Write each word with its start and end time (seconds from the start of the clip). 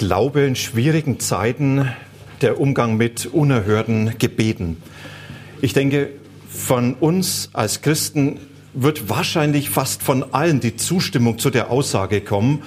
Glaube 0.00 0.40
in 0.40 0.56
schwierigen 0.56 1.20
Zeiten, 1.20 1.86
der 2.40 2.58
Umgang 2.58 2.96
mit 2.96 3.26
unerhörten 3.26 4.14
Gebeten. 4.18 4.78
Ich 5.60 5.74
denke, 5.74 6.08
von 6.48 6.94
uns 6.94 7.50
als 7.52 7.82
Christen 7.82 8.40
wird 8.72 9.10
wahrscheinlich 9.10 9.68
fast 9.68 10.02
von 10.02 10.32
allen 10.32 10.58
die 10.60 10.74
Zustimmung 10.74 11.38
zu 11.38 11.50
der 11.50 11.70
Aussage 11.70 12.22
kommen, 12.22 12.62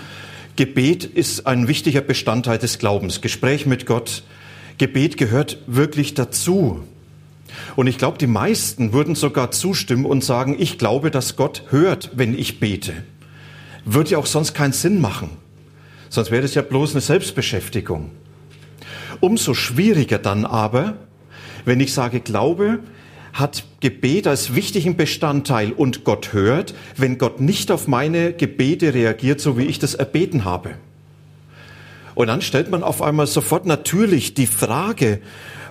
Gebet 0.57 1.05
ist 1.05 1.47
ein 1.47 1.67
wichtiger 1.67 2.01
Bestandteil 2.01 2.59
des 2.59 2.77
Glaubens. 2.77 3.19
Gespräch 3.19 3.65
mit 3.65 3.87
Gott, 3.87 4.21
Gebet 4.77 5.17
gehört 5.17 5.57
wirklich 5.65 6.13
dazu. 6.13 6.83
Und 7.75 7.87
ich 7.87 7.97
glaube, 7.97 8.19
die 8.19 8.27
meisten 8.27 8.93
würden 8.93 9.15
sogar 9.15 9.49
zustimmen 9.49 10.05
und 10.05 10.23
sagen, 10.23 10.55
ich 10.59 10.77
glaube, 10.77 11.09
dass 11.09 11.35
Gott 11.35 11.63
hört, 11.71 12.11
wenn 12.13 12.37
ich 12.37 12.59
bete. 12.59 12.93
Würde 13.85 14.11
ja 14.11 14.17
auch 14.19 14.27
sonst 14.27 14.53
keinen 14.53 14.73
Sinn 14.73 15.01
machen. 15.01 15.41
Sonst 16.13 16.29
wäre 16.29 16.45
es 16.45 16.53
ja 16.53 16.61
bloß 16.61 16.91
eine 16.91 17.01
Selbstbeschäftigung. 17.01 18.11
Umso 19.19 19.55
schwieriger 19.55 20.19
dann 20.19 20.45
aber, 20.45 20.93
wenn 21.65 21.79
ich 21.79 21.91
sage, 21.91 22.19
Glaube 22.19 22.81
hat 23.33 23.63
Gebet 23.79 24.27
als 24.27 24.53
wichtigen 24.53 24.95
Bestandteil 24.95 25.71
und 25.71 26.03
Gott 26.03 26.31
hört, 26.31 26.75
wenn 26.97 27.17
Gott 27.17 27.41
nicht 27.41 27.71
auf 27.71 27.87
meine 27.87 28.31
Gebete 28.31 28.93
reagiert, 28.93 29.41
so 29.41 29.57
wie 29.57 29.63
ich 29.63 29.79
das 29.79 29.95
erbeten 29.95 30.45
habe. 30.45 30.75
Und 32.13 32.27
dann 32.27 32.43
stellt 32.43 32.69
man 32.69 32.83
auf 32.83 33.01
einmal 33.01 33.25
sofort 33.25 33.65
natürlich 33.65 34.35
die 34.35 34.45
Frage 34.45 35.19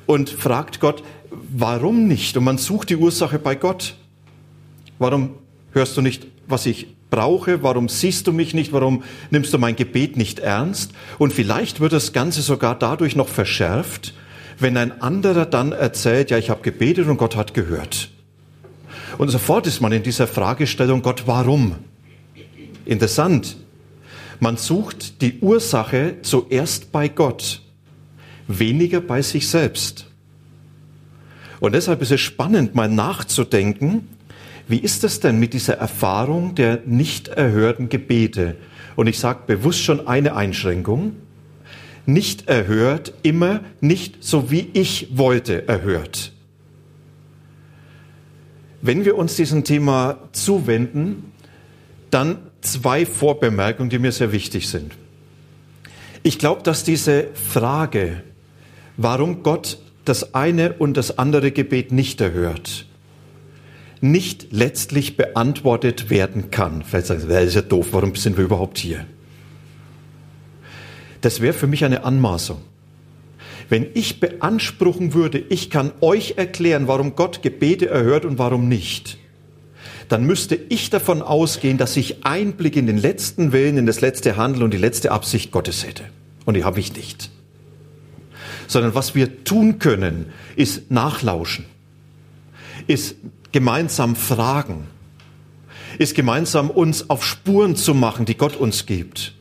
und 0.07 0.29
fragt 0.29 0.81
Gott, 0.81 1.05
warum 1.31 2.09
nicht? 2.09 2.37
Und 2.37 2.43
man 2.43 2.59
sucht 2.59 2.91
die 2.91 2.97
Ursache 2.97 3.39
bei 3.39 3.55
Gott. 3.55 3.95
Warum 4.99 5.37
hörst 5.71 5.97
du 5.97 6.01
nicht, 6.01 6.27
was 6.49 6.67
ich 6.67 6.89
brauche, 7.13 7.63
warum 7.63 7.89
siehst 7.89 8.27
du 8.27 8.33
mich 8.33 8.55
nicht, 8.55 8.73
warum 8.73 9.05
nimmst 9.31 9.55
du 9.55 9.59
mein 9.59 9.77
Gebet 9.77 10.17
nicht 10.17 10.41
ernst? 10.41 10.93
Und 11.19 11.33
vielleicht 11.33 11.79
wird 11.79 11.93
das 11.93 12.13
Ganze 12.13 12.43
sogar 12.43 12.77
dadurch 12.77 13.15
noch 13.15 13.29
verschärft, 13.29 14.15
wenn 14.59 14.77
ein 14.77 15.01
anderer 15.03 15.47
dann 15.47 15.73
erzählt, 15.73 16.31
ja, 16.31 16.39
ich 16.39 16.51
habe 16.51 16.63
gebetet 16.63 17.07
und 17.07 17.19
Gott 17.19 17.37
hat 17.37 17.55
gehört. 17.55 18.09
Und 19.19 19.29
sofort 19.29 19.67
ist 19.67 19.81
man 19.81 19.93
in 19.93 20.03
dieser 20.03 20.27
Fragestellung, 20.27 21.03
Gott, 21.03 21.25
warum? 21.27 21.77
Interessant. 22.87 23.59
Man 24.41 24.57
sucht 24.57 25.21
die 25.21 25.39
Ursache 25.41 26.17
zuerst 26.23 26.93
bei 26.93 27.09
Gott, 27.09 27.61
weniger 28.49 29.03
bei 29.03 29.21
sich 29.21 29.49
selbst. 29.49 30.07
Und 31.61 31.75
deshalb 31.75 32.01
ist 32.03 32.11
es 32.11 32.21
spannend, 32.21 32.75
mal 32.75 32.89
nachzudenken, 32.89 34.09
wie 34.73 34.79
ist 34.79 35.05
es 35.05 35.21
denn 35.21 35.39
mit 35.39 35.53
dieser 35.53 35.75
Erfahrung 35.75 36.55
der 36.55 36.81
nicht 36.87 37.29
erhörten 37.29 37.91
Gebete? 37.91 38.57
Und 38.97 39.07
ich 39.07 39.19
sage 39.19 39.41
bewusst 39.47 39.83
schon 39.83 40.07
eine 40.07 40.35
Einschränkung. 40.35 41.15
Nicht 42.07 42.49
erhört, 42.49 43.13
immer 43.23 43.61
nicht 43.83 44.25
so 44.25 44.51
wie 44.51 44.71
ich 44.73 45.09
wollte 45.13 45.69
erhört. 45.69 46.33
Wenn 48.81 49.05
wir 49.05 49.19
uns 49.19 49.37
diesem 49.37 49.63
Thema 49.63 50.19
zuwenden, 50.33 51.33
dann 52.11 52.39
zwei 52.63 53.05
Vorbemerkungen, 53.05 53.91
die 53.91 53.99
mir 53.99 54.11
sehr 54.11 54.33
wichtig 54.33 54.71
sind. 54.71 54.95
Ich 56.23 56.39
glaube, 56.39 56.63
dass 56.63 56.83
diese 56.83 57.27
Frage, 57.35 58.23
warum 58.97 59.43
Gott 59.43 59.77
das 60.07 60.35
eine 60.35 60.73
und 60.73 60.97
das 60.97 61.19
andere 61.19 61.53
Gebet 61.53 61.93
nicht 61.93 62.23
erhört, 62.23 62.87
nicht 64.03 64.49
letztlich 64.51 65.17
beantwortet 65.17 66.11
werden 66.11 66.51
kann. 66.51 66.83
Vielleicht 66.83 67.07
sagen 67.07 67.21
Sie, 67.21 67.29
das 67.29 67.45
ist 67.45 67.55
ja 67.55 67.63
doof, 67.63 67.89
warum 67.93 68.15
sind 68.17 68.37
wir 68.37 68.45
überhaupt 68.45 68.79
hier? 68.79 69.07
Das 71.21 71.41
wäre 71.41 71.55
für 71.55 71.69
mich 71.69 71.85
eine 71.85 72.05
Anmaßung. 72.05 72.59
Wenn 73.69 73.87
ich 73.95 74.19
beanspruchen 74.19 75.15
würde, 75.15 75.39
ich 75.39 75.71
kann 75.71 75.93
euch 76.01 76.35
erklären, 76.37 76.89
warum 76.89 77.15
Gott 77.15 77.43
Gebete 77.43 77.89
erhört 77.89 78.25
und 78.25 78.39
warum 78.39 78.69
nicht, 78.69 79.19
dann 80.09 80.25
müsste 80.25 80.57
ich 80.57 80.91
davon 80.91 81.23
ausgehen, 81.23 81.79
dass 81.79 81.97
ich 81.97 82.27
Einblick 82.27 82.77
in 82.77 82.89
den 82.89 82.99
letzten 82.99 83.53
Willen, 83.53 83.79
in 83.79 83.87
das 83.87 84.01
letzte 84.01 84.37
Handeln 84.37 84.65
und 84.65 84.75
die 84.75 84.79
letzte 84.79 85.13
Absicht 85.13 85.53
Gottes 85.53 85.87
hätte. 85.87 86.05
Und 86.45 86.55
die 86.55 86.65
habe 86.65 86.81
ich 86.81 86.95
nicht. 86.97 87.31
Sondern 88.67 88.97
was 88.97 89.15
wir 89.15 89.45
tun 89.45 89.79
können, 89.79 90.27
ist 90.57 90.91
nachlauschen, 90.91 91.65
ist 92.89 93.15
gemeinsam 93.53 94.17
fragen, 94.17 94.87
ist 95.99 96.15
gemeinsam 96.15 96.71
uns 96.71 97.11
auf 97.11 97.25
Spuren 97.25 97.77
zu 97.77 97.95
machen, 97.95 98.25
die 98.25 98.37
Gott 98.37 98.57
uns 98.57 98.87
gibt. 98.87 99.35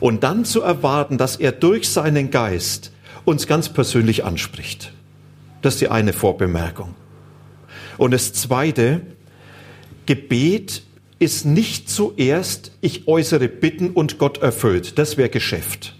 Und 0.00 0.22
dann 0.22 0.44
zu 0.44 0.60
erwarten, 0.60 1.18
dass 1.18 1.36
er 1.36 1.52
durch 1.52 1.88
seinen 1.88 2.30
Geist 2.30 2.92
uns 3.24 3.46
ganz 3.46 3.68
persönlich 3.70 4.24
anspricht. 4.24 4.92
Das 5.62 5.74
ist 5.74 5.80
die 5.80 5.88
eine 5.88 6.12
Vorbemerkung. 6.12 6.94
Und 7.98 8.12
das 8.12 8.32
zweite, 8.32 9.00
Gebet 10.04 10.82
ist 11.18 11.46
nicht 11.46 11.88
zuerst, 11.88 12.72
ich 12.80 13.08
äußere 13.08 13.48
Bitten 13.48 13.90
und 13.90 14.18
Gott 14.18 14.38
erfüllt. 14.38 14.98
Das 14.98 15.16
wäre 15.16 15.30
Geschäft. 15.30 15.94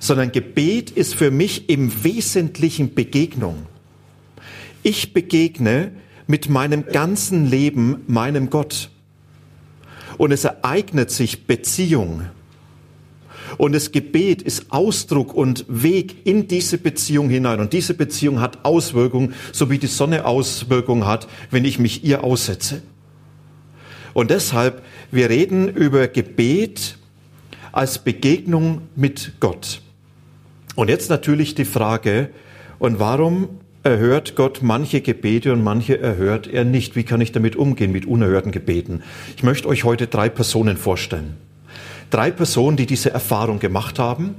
Sondern 0.00 0.32
Gebet 0.32 0.90
ist 0.90 1.14
für 1.14 1.30
mich 1.30 1.68
im 1.68 2.02
Wesentlichen 2.02 2.94
Begegnung. 2.94 3.66
Ich 4.86 5.12
begegne 5.12 5.90
mit 6.28 6.48
meinem 6.48 6.86
ganzen 6.86 7.44
Leben 7.44 8.04
meinem 8.06 8.50
Gott. 8.50 8.90
Und 10.16 10.30
es 10.30 10.44
ereignet 10.44 11.10
sich 11.10 11.48
Beziehung. 11.48 12.26
Und 13.58 13.72
das 13.72 13.90
Gebet 13.90 14.42
ist 14.42 14.66
Ausdruck 14.70 15.34
und 15.34 15.64
Weg 15.66 16.24
in 16.24 16.46
diese 16.46 16.78
Beziehung 16.78 17.28
hinein. 17.28 17.58
Und 17.58 17.72
diese 17.72 17.94
Beziehung 17.94 18.40
hat 18.40 18.64
Auswirkungen, 18.64 19.34
so 19.50 19.70
wie 19.70 19.78
die 19.78 19.88
Sonne 19.88 20.24
Auswirkungen 20.24 21.04
hat, 21.04 21.26
wenn 21.50 21.64
ich 21.64 21.80
mich 21.80 22.04
ihr 22.04 22.22
aussetze. 22.22 22.80
Und 24.14 24.30
deshalb, 24.30 24.84
wir 25.10 25.30
reden 25.30 25.68
über 25.68 26.06
Gebet 26.06 26.96
als 27.72 27.98
Begegnung 27.98 28.82
mit 28.94 29.32
Gott. 29.40 29.82
Und 30.76 30.90
jetzt 30.90 31.10
natürlich 31.10 31.56
die 31.56 31.64
Frage, 31.64 32.30
und 32.78 33.00
warum 33.00 33.48
erhört 33.86 34.34
Gott 34.34 34.62
manche 34.62 35.00
Gebete 35.00 35.52
und 35.52 35.62
manche 35.62 36.00
erhört 36.00 36.48
er 36.48 36.64
nicht. 36.64 36.96
Wie 36.96 37.04
kann 37.04 37.20
ich 37.20 37.30
damit 37.30 37.54
umgehen 37.54 37.92
mit 37.92 38.04
unerhörten 38.04 38.50
Gebeten? 38.50 39.02
Ich 39.36 39.44
möchte 39.44 39.68
euch 39.68 39.84
heute 39.84 40.08
drei 40.08 40.28
Personen 40.28 40.76
vorstellen. 40.76 41.36
Drei 42.10 42.32
Personen, 42.32 42.76
die 42.76 42.86
diese 42.86 43.10
Erfahrung 43.10 43.60
gemacht 43.60 44.00
haben 44.00 44.34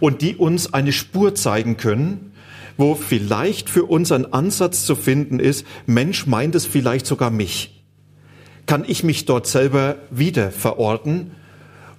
und 0.00 0.22
die 0.22 0.36
uns 0.36 0.72
eine 0.72 0.92
Spur 0.92 1.34
zeigen 1.34 1.76
können, 1.76 2.32
wo 2.78 2.94
vielleicht 2.94 3.68
für 3.68 3.84
uns 3.84 4.10
ein 4.10 4.32
Ansatz 4.32 4.86
zu 4.86 4.96
finden 4.96 5.38
ist, 5.38 5.66
Mensch 5.86 6.26
meint 6.26 6.54
es 6.54 6.64
vielleicht 6.64 7.06
sogar 7.06 7.30
mich. 7.30 7.84
Kann 8.64 8.84
ich 8.86 9.04
mich 9.04 9.26
dort 9.26 9.46
selber 9.46 9.96
wieder 10.10 10.50
verorten? 10.50 11.32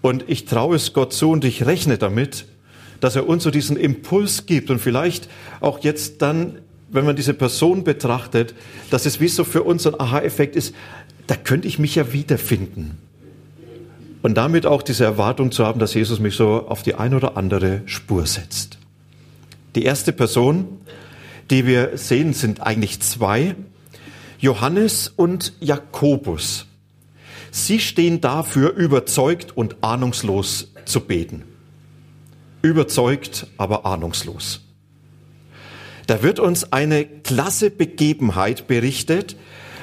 Und 0.01 0.23
ich 0.27 0.45
traue 0.45 0.77
es 0.77 0.93
Gott 0.93 1.13
zu 1.13 1.29
und 1.29 1.45
ich 1.45 1.67
rechne 1.67 1.99
damit, 1.99 2.45
dass 2.99 3.15
er 3.15 3.27
uns 3.27 3.43
so 3.43 3.51
diesen 3.51 3.77
Impuls 3.77 4.47
gibt 4.47 4.71
und 4.71 4.79
vielleicht 4.79 5.29
auch 5.61 5.79
jetzt 5.83 6.21
dann 6.23 6.59
wenn 6.91 7.05
man 7.05 7.15
diese 7.15 7.33
Person 7.33 7.83
betrachtet, 7.83 8.53
dass 8.89 9.05
es 9.05 9.19
wie 9.19 9.27
so 9.27 9.43
für 9.43 9.63
uns 9.63 9.85
ein 9.85 9.99
Aha-Effekt 9.99 10.55
ist, 10.55 10.73
da 11.27 11.35
könnte 11.35 11.67
ich 11.67 11.79
mich 11.79 11.95
ja 11.95 12.11
wiederfinden. 12.11 12.97
Und 14.21 14.35
damit 14.35 14.65
auch 14.65 14.81
diese 14.81 15.05
Erwartung 15.05 15.51
zu 15.51 15.65
haben, 15.65 15.79
dass 15.79 15.93
Jesus 15.93 16.19
mich 16.19 16.35
so 16.35 16.67
auf 16.67 16.83
die 16.83 16.95
eine 16.95 17.15
oder 17.15 17.37
andere 17.37 17.81
Spur 17.85 18.25
setzt. 18.25 18.77
Die 19.75 19.83
erste 19.83 20.11
Person, 20.11 20.79
die 21.49 21.65
wir 21.65 21.97
sehen, 21.97 22.33
sind 22.33 22.61
eigentlich 22.61 22.99
zwei. 22.99 23.55
Johannes 24.39 25.07
und 25.15 25.53
Jakobus. 25.59 26.65
Sie 27.51 27.79
stehen 27.79 28.21
dafür, 28.21 28.73
überzeugt 28.73 29.55
und 29.55 29.77
ahnungslos 29.81 30.71
zu 30.85 31.01
beten. 31.01 31.43
Überzeugt, 32.61 33.47
aber 33.57 33.85
ahnungslos. 33.85 34.61
Da 36.09 36.23
wird 36.23 36.39
uns 36.39 36.73
eine 36.73 37.05
klasse 37.05 37.69
Begebenheit 37.69 38.65
berichtet, 38.65 39.35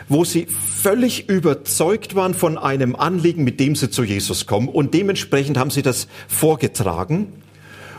wo 0.08 0.24
sie 0.24 0.46
völlig 0.46 1.28
überzeugt 1.28 2.16
waren 2.16 2.34
von 2.34 2.58
einem 2.58 2.96
Anliegen, 2.96 3.44
mit 3.44 3.60
dem 3.60 3.76
sie 3.76 3.90
zu 3.90 4.02
Jesus 4.02 4.44
kommen. 4.44 4.68
Und 4.68 4.92
dementsprechend 4.92 5.56
haben 5.56 5.70
sie 5.70 5.82
das 5.82 6.08
vorgetragen. 6.26 7.28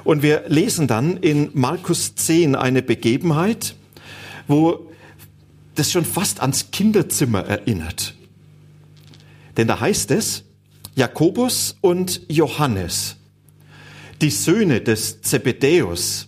Und 0.03 0.23
wir 0.23 0.43
lesen 0.49 0.87
dann 0.87 1.15
in 1.15 1.51
Markus 1.53 2.15
10 2.15 2.55
eine 2.55 2.81
Begebenheit, 2.81 3.75
wo 4.45 4.91
das 5.75 5.93
schon 5.93 6.03
fast 6.03 6.41
ans 6.41 6.71
Kinderzimmer 6.71 7.45
erinnert. 7.45 8.13
Denn 9.55 9.69
da 9.69 9.79
heißt 9.79 10.11
es, 10.11 10.43
Jakobus 10.95 11.77
und 11.79 12.23
Johannes, 12.27 13.15
die 14.19 14.31
Söhne 14.31 14.81
des 14.81 15.21
Zebedäus, 15.21 16.27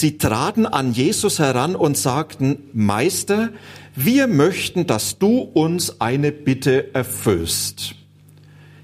sie 0.00 0.18
traten 0.18 0.66
an 0.66 0.92
Jesus 0.92 1.38
heran 1.38 1.76
und 1.76 1.96
sagten, 1.96 2.58
Meister, 2.72 3.50
wir 3.94 4.26
möchten, 4.26 4.86
dass 4.86 5.18
du 5.18 5.38
uns 5.38 6.00
eine 6.00 6.32
Bitte 6.32 6.94
erfüllst. 6.94 7.94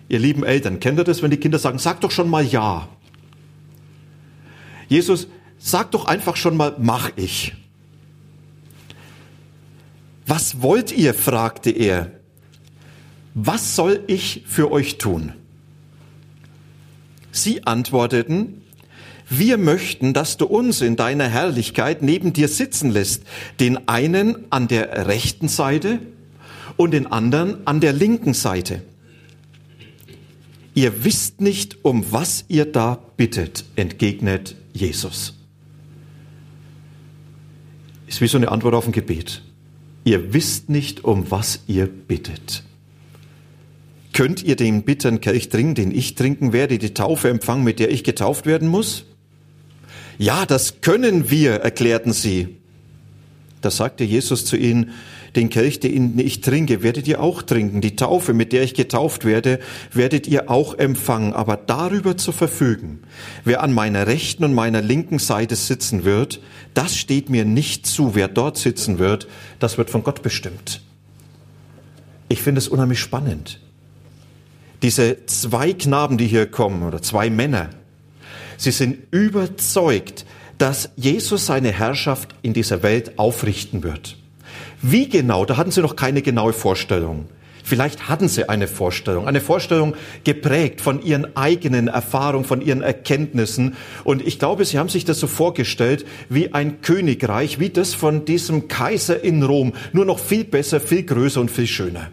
Ihr 0.08 0.18
lieben 0.18 0.44
Eltern, 0.44 0.80
kennt 0.80 0.98
ihr 0.98 1.04
das, 1.04 1.22
wenn 1.22 1.30
die 1.30 1.36
Kinder 1.36 1.58
sagen, 1.58 1.78
sag 1.78 2.00
doch 2.00 2.10
schon 2.10 2.28
mal 2.28 2.44
ja. 2.44 2.88
Jesus, 4.88 5.28
sag 5.58 5.92
doch 5.92 6.06
einfach 6.06 6.36
schon 6.36 6.56
mal, 6.56 6.74
mach 6.78 7.10
ich. 7.16 7.54
Was 10.26 10.62
wollt 10.62 10.92
ihr? 10.92 11.14
fragte 11.14 11.70
er. 11.70 12.12
Was 13.34 13.76
soll 13.76 14.02
ich 14.06 14.44
für 14.46 14.70
euch 14.72 14.98
tun? 14.98 15.32
Sie 17.32 17.66
antworteten, 17.66 18.62
wir 19.30 19.58
möchten, 19.58 20.12
dass 20.12 20.36
du 20.36 20.44
uns 20.44 20.80
in 20.80 20.96
deiner 20.96 21.28
Herrlichkeit 21.28 22.02
neben 22.02 22.32
dir 22.32 22.48
sitzen 22.48 22.90
lässt, 22.90 23.22
den 23.60 23.88
einen 23.88 24.44
an 24.50 24.66
der 24.66 25.06
rechten 25.06 25.48
Seite 25.48 26.00
und 26.76 26.90
den 26.90 27.06
anderen 27.06 27.64
an 27.66 27.80
der 27.80 27.92
linken 27.92 28.34
Seite. 28.34 28.82
Ihr 30.74 31.04
wisst 31.04 31.40
nicht, 31.40 31.84
um 31.84 32.04
was 32.10 32.44
ihr 32.48 32.64
da 32.64 32.98
bittet, 33.16 33.64
entgegnet 33.76 34.56
Jesus. 34.72 35.34
Ist 38.08 38.20
wie 38.20 38.26
so 38.26 38.36
eine 38.36 38.50
Antwort 38.50 38.74
auf 38.74 38.86
ein 38.86 38.92
Gebet. 38.92 39.42
Ihr 40.04 40.32
wisst 40.32 40.68
nicht, 40.70 41.04
um 41.04 41.30
was 41.30 41.60
ihr 41.68 41.86
bittet. 41.86 42.64
Könnt 44.12 44.42
ihr 44.42 44.56
den 44.56 44.82
bitteren 44.82 45.20
Kelch 45.20 45.50
trinken, 45.50 45.76
den 45.76 45.90
ich 45.92 46.16
trinken 46.16 46.52
werde, 46.52 46.78
die 46.78 46.94
Taufe 46.94 47.28
empfangen, 47.28 47.62
mit 47.62 47.78
der 47.78 47.90
ich 47.90 48.02
getauft 48.02 48.44
werden 48.46 48.66
muss? 48.66 49.04
Ja, 50.20 50.44
das 50.44 50.82
können 50.82 51.30
wir, 51.30 51.62
erklärten 51.62 52.12
sie. 52.12 52.58
Da 53.62 53.70
sagte 53.70 54.04
Jesus 54.04 54.44
zu 54.44 54.54
ihnen, 54.54 54.90
den 55.34 55.48
Kelch, 55.48 55.80
den 55.80 56.18
ich 56.18 56.42
trinke, 56.42 56.82
werdet 56.82 57.08
ihr 57.08 57.22
auch 57.22 57.40
trinken. 57.40 57.80
Die 57.80 57.96
Taufe, 57.96 58.34
mit 58.34 58.52
der 58.52 58.62
ich 58.62 58.74
getauft 58.74 59.24
werde, 59.24 59.60
werdet 59.94 60.26
ihr 60.26 60.50
auch 60.50 60.74
empfangen. 60.74 61.32
Aber 61.32 61.56
darüber 61.56 62.18
zu 62.18 62.32
verfügen, 62.32 63.00
wer 63.44 63.62
an 63.62 63.72
meiner 63.72 64.06
rechten 64.08 64.44
und 64.44 64.52
meiner 64.52 64.82
linken 64.82 65.18
Seite 65.18 65.56
sitzen 65.56 66.04
wird, 66.04 66.42
das 66.74 66.98
steht 66.98 67.30
mir 67.30 67.46
nicht 67.46 67.86
zu. 67.86 68.14
Wer 68.14 68.28
dort 68.28 68.58
sitzen 68.58 68.98
wird, 68.98 69.26
das 69.58 69.78
wird 69.78 69.88
von 69.88 70.02
Gott 70.02 70.20
bestimmt. 70.20 70.82
Ich 72.28 72.42
finde 72.42 72.58
es 72.58 72.68
unheimlich 72.68 73.00
spannend. 73.00 73.58
Diese 74.82 75.24
zwei 75.24 75.72
Knaben, 75.72 76.18
die 76.18 76.26
hier 76.26 76.44
kommen, 76.44 76.82
oder 76.82 77.00
zwei 77.00 77.30
Männer, 77.30 77.70
Sie 78.60 78.72
sind 78.72 78.98
überzeugt, 79.10 80.26
dass 80.58 80.90
Jesus 80.94 81.46
seine 81.46 81.72
Herrschaft 81.72 82.34
in 82.42 82.52
dieser 82.52 82.82
Welt 82.82 83.18
aufrichten 83.18 83.82
wird. 83.82 84.18
Wie 84.82 85.08
genau, 85.08 85.46
da 85.46 85.56
hatten 85.56 85.70
sie 85.70 85.80
noch 85.80 85.96
keine 85.96 86.20
genaue 86.20 86.52
Vorstellung. 86.52 87.26
Vielleicht 87.64 88.10
hatten 88.10 88.28
sie 88.28 88.50
eine 88.50 88.68
Vorstellung, 88.68 89.26
eine 89.26 89.40
Vorstellung 89.40 89.94
geprägt 90.24 90.82
von 90.82 91.02
ihren 91.02 91.34
eigenen 91.38 91.88
Erfahrungen, 91.88 92.44
von 92.44 92.60
ihren 92.60 92.82
Erkenntnissen. 92.82 93.76
Und 94.04 94.26
ich 94.26 94.38
glaube, 94.38 94.66
sie 94.66 94.78
haben 94.78 94.90
sich 94.90 95.06
das 95.06 95.20
so 95.20 95.26
vorgestellt 95.26 96.04
wie 96.28 96.52
ein 96.52 96.82
Königreich, 96.82 97.60
wie 97.60 97.70
das 97.70 97.94
von 97.94 98.26
diesem 98.26 98.68
Kaiser 98.68 99.24
in 99.24 99.42
Rom, 99.42 99.72
nur 99.94 100.04
noch 100.04 100.18
viel 100.18 100.44
besser, 100.44 100.80
viel 100.80 101.04
größer 101.04 101.40
und 101.40 101.50
viel 101.50 101.66
schöner. 101.66 102.10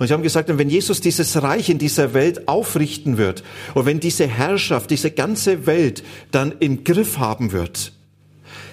Und 0.00 0.06
sie 0.06 0.14
haben 0.14 0.22
gesagt, 0.22 0.48
wenn 0.56 0.70
Jesus 0.70 1.02
dieses 1.02 1.42
Reich 1.42 1.68
in 1.68 1.76
dieser 1.76 2.14
Welt 2.14 2.48
aufrichten 2.48 3.18
wird 3.18 3.44
und 3.74 3.84
wenn 3.84 4.00
diese 4.00 4.26
Herrschaft, 4.26 4.90
diese 4.90 5.10
ganze 5.10 5.66
Welt 5.66 6.02
dann 6.30 6.54
im 6.58 6.84
Griff 6.84 7.18
haben 7.18 7.52
wird, 7.52 7.92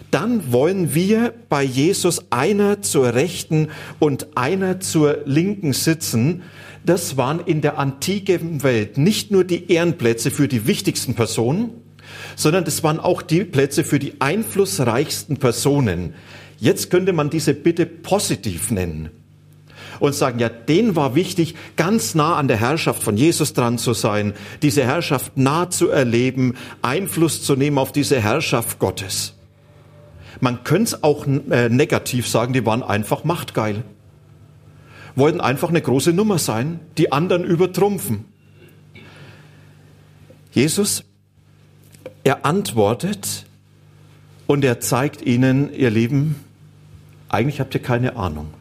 dann 0.10 0.54
wollen 0.54 0.96
wir 0.96 1.34
bei 1.50 1.64
Jesus 1.64 2.32
einer 2.32 2.82
zur 2.82 3.14
Rechten 3.14 3.68
und 4.00 4.38
einer 4.38 4.80
zur 4.80 5.18
Linken 5.26 5.74
sitzen. 5.74 6.44
Das 6.86 7.18
waren 7.18 7.42
in 7.42 7.60
der 7.60 7.78
antiken 7.78 8.64
Welt 8.64 8.98
nicht 8.98 9.30
nur 9.30 9.44
die 9.44 9.70
Ehrenplätze 9.70 10.32
für 10.32 10.48
die 10.48 10.66
wichtigsten 10.66 11.14
Personen, 11.14 11.72
sondern 12.38 12.64
das 12.64 12.84
waren 12.84 13.02
auch 13.02 13.22
die 13.22 13.44
Plätze 13.44 13.84
für 13.84 14.00
die 14.00 14.22
einflussreichsten 14.22 15.36
Personen. 15.36 16.14
Jetzt 16.58 16.90
könnte 16.90 17.12
man 17.12 17.30
diese 17.30 17.54
Bitte 17.54 17.86
positiv 17.86 18.72
nennen 18.72 19.10
und 20.00 20.14
sagen, 20.14 20.40
ja, 20.40 20.50
denen 20.50 20.96
war 20.96 21.16
wichtig, 21.16 21.56
ganz 21.76 22.16
nah 22.16 22.36
an 22.36 22.48
der 22.48 22.58
Herrschaft 22.58 23.04
von 23.04 23.18
Jesus 23.18 23.54
dran 23.54 23.78
zu 23.78 23.94
sein, 23.94 24.34
diese 24.62 24.84
Herrschaft 24.84 25.38
nah 25.38 25.70
zu 25.70 25.90
erleben, 25.90 26.56
Einfluss 26.82 27.44
zu 27.44 27.56
nehmen 27.56 27.78
auf 27.78 27.92
diese 27.92 28.20
Herrschaft 28.20 28.80
Gottes. 28.80 29.34
Man 30.40 30.64
könnte 30.64 30.96
es 30.96 31.04
auch 31.04 31.26
äh, 31.26 31.70
negativ 31.70 32.28
sagen, 32.28 32.54
die 32.54 32.66
waren 32.66 32.84
einfach 32.84 33.24
machtgeil. 33.24 33.84
Wollten 35.16 35.42
einfach 35.42 35.70
eine 35.70 35.82
große 35.82 36.14
Nummer 36.14 36.38
sein, 36.38 36.80
die 36.98 37.12
anderen 37.12 37.44
übertrumpfen. 37.44 38.26
Jesus, 40.52 41.04
er 42.24 42.46
antwortet 42.46 43.46
und 44.46 44.64
er 44.64 44.80
zeigt 44.80 45.22
ihnen, 45.22 45.74
ihr 45.74 45.90
Lieben, 45.90 46.36
eigentlich 47.30 47.60
habt 47.60 47.74
ihr 47.74 47.82
keine 47.82 48.16
Ahnung. 48.16 48.54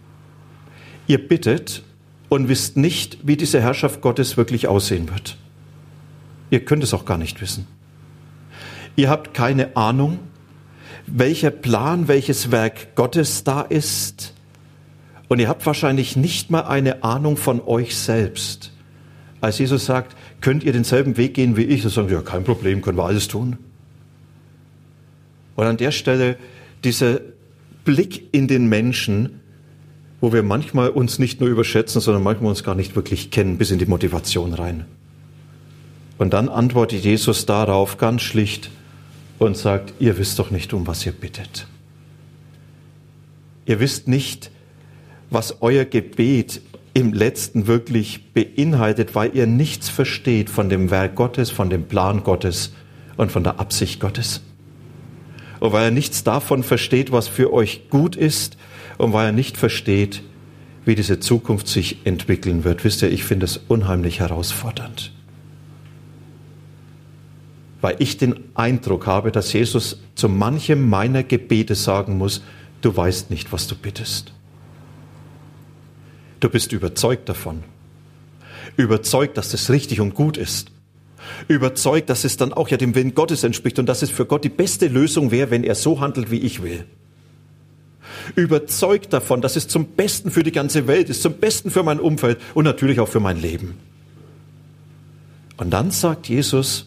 Ihr 1.06 1.26
bittet 1.26 1.82
und 2.28 2.48
wisst 2.48 2.76
nicht, 2.76 3.18
wie 3.22 3.36
diese 3.36 3.60
Herrschaft 3.60 4.00
Gottes 4.00 4.36
wirklich 4.36 4.66
aussehen 4.66 5.08
wird. 5.10 5.36
Ihr 6.50 6.64
könnt 6.64 6.82
es 6.82 6.94
auch 6.94 7.04
gar 7.04 7.18
nicht 7.18 7.40
wissen. 7.40 7.66
Ihr 8.96 9.10
habt 9.10 9.34
keine 9.34 9.76
Ahnung, 9.76 10.18
welcher 11.06 11.50
Plan, 11.50 12.08
welches 12.08 12.50
Werk 12.50 12.94
Gottes 12.96 13.44
da 13.44 13.60
ist. 13.60 14.34
Und 15.28 15.38
ihr 15.38 15.48
habt 15.48 15.66
wahrscheinlich 15.66 16.16
nicht 16.16 16.50
mal 16.50 16.62
eine 16.62 17.04
Ahnung 17.04 17.36
von 17.36 17.60
euch 17.60 17.96
selbst. 17.96 18.72
Als 19.40 19.58
Jesus 19.58 19.84
sagt, 19.86 20.16
könnt 20.40 20.64
ihr 20.64 20.72
denselben 20.72 21.16
Weg 21.16 21.34
gehen 21.34 21.56
wie 21.56 21.64
ich, 21.64 21.82
so 21.82 21.88
sagen 21.88 22.08
wir, 22.08 22.16
ja, 22.16 22.22
kein 22.22 22.44
Problem, 22.44 22.80
können 22.80 22.96
wir 22.96 23.04
alles 23.04 23.28
tun. 23.28 23.58
Und 25.56 25.66
an 25.66 25.76
der 25.76 25.90
Stelle 25.90 26.36
dieser 26.84 27.20
Blick 27.84 28.34
in 28.34 28.48
den 28.48 28.68
Menschen, 28.68 29.40
wo 30.20 30.32
wir 30.32 30.42
manchmal 30.42 30.90
uns 30.90 31.18
nicht 31.18 31.40
nur 31.40 31.48
überschätzen, 31.48 32.00
sondern 32.00 32.22
manchmal 32.22 32.50
uns 32.50 32.64
gar 32.64 32.74
nicht 32.74 32.96
wirklich 32.96 33.30
kennen, 33.30 33.58
bis 33.58 33.70
in 33.70 33.78
die 33.78 33.86
Motivation 33.86 34.54
rein. 34.54 34.86
Und 36.18 36.32
dann 36.32 36.48
antwortet 36.48 37.04
Jesus 37.04 37.44
darauf 37.44 37.98
ganz 37.98 38.22
schlicht 38.22 38.70
und 39.38 39.56
sagt, 39.56 39.94
ihr 39.98 40.16
wisst 40.16 40.38
doch 40.38 40.50
nicht, 40.50 40.72
um 40.72 40.86
was 40.86 41.04
ihr 41.04 41.12
bittet. 41.12 41.66
Ihr 43.66 43.80
wisst 43.80 44.08
nicht, 44.08 44.50
was 45.28 45.60
euer 45.60 45.84
Gebet 45.84 46.62
im 46.94 47.12
letzten 47.12 47.66
wirklich 47.66 48.32
beinhaltet, 48.32 49.14
weil 49.14 49.36
ihr 49.36 49.46
nichts 49.46 49.90
versteht 49.90 50.48
von 50.48 50.70
dem 50.70 50.90
Werk 50.90 51.14
Gottes, 51.14 51.50
von 51.50 51.68
dem 51.68 51.84
Plan 51.84 52.22
Gottes 52.22 52.72
und 53.18 53.30
von 53.30 53.44
der 53.44 53.60
Absicht 53.60 54.00
Gottes. 54.00 54.40
Und 55.60 55.72
weil 55.72 55.84
er 55.84 55.90
nichts 55.90 56.24
davon 56.24 56.62
versteht, 56.62 57.12
was 57.12 57.28
für 57.28 57.52
euch 57.52 57.90
gut 57.90 58.16
ist 58.16 58.56
und 58.98 59.12
weil 59.12 59.26
er 59.26 59.32
nicht 59.32 59.56
versteht, 59.56 60.22
wie 60.84 60.94
diese 60.94 61.20
Zukunft 61.20 61.68
sich 61.68 61.98
entwickeln 62.04 62.64
wird. 62.64 62.84
Wisst 62.84 63.02
ihr, 63.02 63.10
ich 63.10 63.24
finde 63.24 63.44
es 63.44 63.60
unheimlich 63.68 64.20
herausfordernd. 64.20 65.12
Weil 67.80 67.96
ich 67.98 68.16
den 68.16 68.36
Eindruck 68.54 69.06
habe, 69.06 69.32
dass 69.32 69.52
Jesus 69.52 70.00
zu 70.14 70.28
manchem 70.28 70.88
meiner 70.88 71.22
Gebete 71.22 71.74
sagen 71.74 72.16
muss, 72.16 72.42
du 72.80 72.96
weißt 72.96 73.30
nicht, 73.30 73.52
was 73.52 73.66
du 73.66 73.74
bittest. 73.74 74.32
Du 76.40 76.48
bist 76.48 76.72
überzeugt 76.72 77.28
davon. 77.28 77.64
Überzeugt, 78.76 79.36
dass 79.36 79.50
das 79.50 79.70
richtig 79.70 80.00
und 80.00 80.14
gut 80.14 80.36
ist. 80.36 80.70
Überzeugt, 81.48 82.08
dass 82.10 82.24
es 82.24 82.36
dann 82.36 82.52
auch 82.52 82.68
ja 82.68 82.76
dem 82.76 82.94
Willen 82.94 83.14
Gottes 83.14 83.42
entspricht 83.42 83.78
und 83.78 83.86
dass 83.86 84.02
es 84.02 84.10
für 84.10 84.26
Gott 84.26 84.44
die 84.44 84.48
beste 84.50 84.86
Lösung 84.86 85.32
wäre, 85.32 85.50
wenn 85.50 85.64
er 85.64 85.74
so 85.74 86.00
handelt, 86.00 86.30
wie 86.30 86.38
ich 86.38 86.62
will 86.62 86.86
überzeugt 88.34 89.12
davon, 89.12 89.40
dass 89.40 89.56
es 89.56 89.68
zum 89.68 89.86
Besten 89.86 90.30
für 90.30 90.42
die 90.42 90.52
ganze 90.52 90.86
Welt 90.86 91.08
ist, 91.08 91.22
zum 91.22 91.34
Besten 91.34 91.70
für 91.70 91.82
mein 91.82 92.00
Umfeld 92.00 92.38
und 92.54 92.64
natürlich 92.64 93.00
auch 93.00 93.08
für 93.08 93.20
mein 93.20 93.40
Leben. 93.40 93.76
Und 95.56 95.70
dann 95.70 95.90
sagt 95.90 96.28
Jesus, 96.28 96.86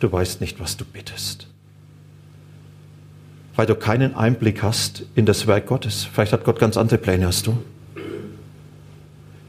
du 0.00 0.10
weißt 0.10 0.40
nicht, 0.40 0.60
was 0.60 0.76
du 0.76 0.84
bittest. 0.84 1.48
weil 3.58 3.66
du 3.66 3.74
keinen 3.74 4.14
Einblick 4.14 4.62
hast 4.62 5.02
in 5.16 5.26
das 5.26 5.48
Werk 5.48 5.66
Gottes. 5.66 6.04
Vielleicht 6.04 6.32
hat 6.32 6.44
Gott 6.44 6.60
ganz 6.60 6.76
andere 6.76 6.96
Pläne 6.96 7.26
als 7.26 7.42
du. 7.42 7.58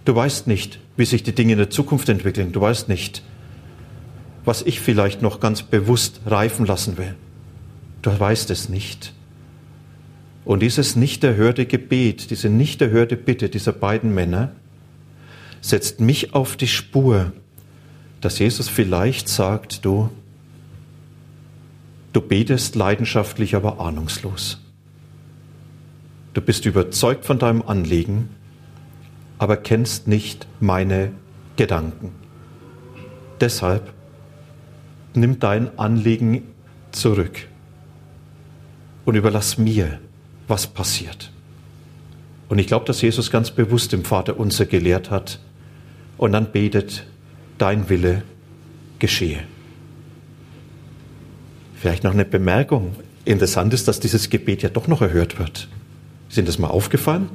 Du 0.03 0.15
weißt 0.15 0.47
nicht, 0.47 0.79
wie 0.97 1.05
sich 1.05 1.21
die 1.21 1.35
Dinge 1.35 1.51
in 1.51 1.59
der 1.59 1.69
Zukunft 1.69 2.09
entwickeln. 2.09 2.51
Du 2.51 2.59
weißt 2.59 2.89
nicht, 2.89 3.21
was 4.45 4.63
ich 4.63 4.79
vielleicht 4.79 5.21
noch 5.21 5.39
ganz 5.39 5.61
bewusst 5.61 6.21
reifen 6.25 6.65
lassen 6.65 6.97
will. 6.97 7.13
Du 8.01 8.19
weißt 8.19 8.49
es 8.49 8.67
nicht. 8.67 9.13
Und 10.45 10.61
dieses 10.61 10.95
nicht 10.95 11.23
erhörte 11.23 11.65
Gebet, 11.65 12.31
diese 12.31 12.49
nicht 12.49 12.81
erhörte 12.81 13.15
Bitte 13.15 13.49
dieser 13.49 13.73
beiden 13.73 14.13
Männer 14.13 14.51
setzt 15.61 15.99
mich 15.99 16.33
auf 16.33 16.55
die 16.55 16.67
Spur, 16.67 17.33
dass 18.21 18.39
Jesus 18.39 18.69
vielleicht 18.69 19.27
sagt, 19.27 19.85
du, 19.85 20.09
du 22.13 22.21
betest 22.21 22.75
leidenschaftlich, 22.75 23.55
aber 23.55 23.79
ahnungslos. 23.79 24.59
Du 26.33 26.41
bist 26.41 26.65
überzeugt 26.65 27.25
von 27.25 27.39
deinem 27.39 27.61
Anliegen, 27.61 28.29
aber 29.37 29.57
kennst 29.57 30.07
nicht 30.07 30.47
meine 30.59 31.11
Gedanken. 31.55 32.11
Deshalb 33.41 33.93
nimm 35.13 35.39
dein 35.39 35.77
Anliegen 35.77 36.43
zurück 36.91 37.47
und 39.05 39.15
überlass 39.15 39.57
mir, 39.57 39.99
was 40.49 40.67
passiert. 40.67 41.31
Und 42.49 42.59
ich 42.59 42.67
glaube, 42.67 42.85
dass 42.85 43.01
Jesus 43.01 43.31
ganz 43.31 43.51
bewusst 43.51 43.93
im 43.93 44.03
Vater 44.03 44.39
unser 44.39 44.65
gelehrt 44.65 45.11
hat 45.11 45.39
und 46.17 46.33
dann 46.33 46.51
betet, 46.51 47.05
dein 47.57 47.89
Wille 47.89 48.23
geschehe. 48.97 49.43
Vielleicht 51.75 52.03
noch 52.03 52.13
eine 52.13 52.25
Bemerkung. 52.25 52.95
Interessant 53.23 53.73
ist, 53.73 53.87
dass 53.87 53.99
dieses 53.99 54.29
Gebet 54.29 54.63
ja 54.63 54.69
doch 54.69 54.87
noch 54.87 55.01
erhört 55.01 55.39
wird. 55.39 55.67
Ihnen 56.35 56.45
das 56.45 56.59
mal 56.59 56.67
aufgefallen? 56.67 57.29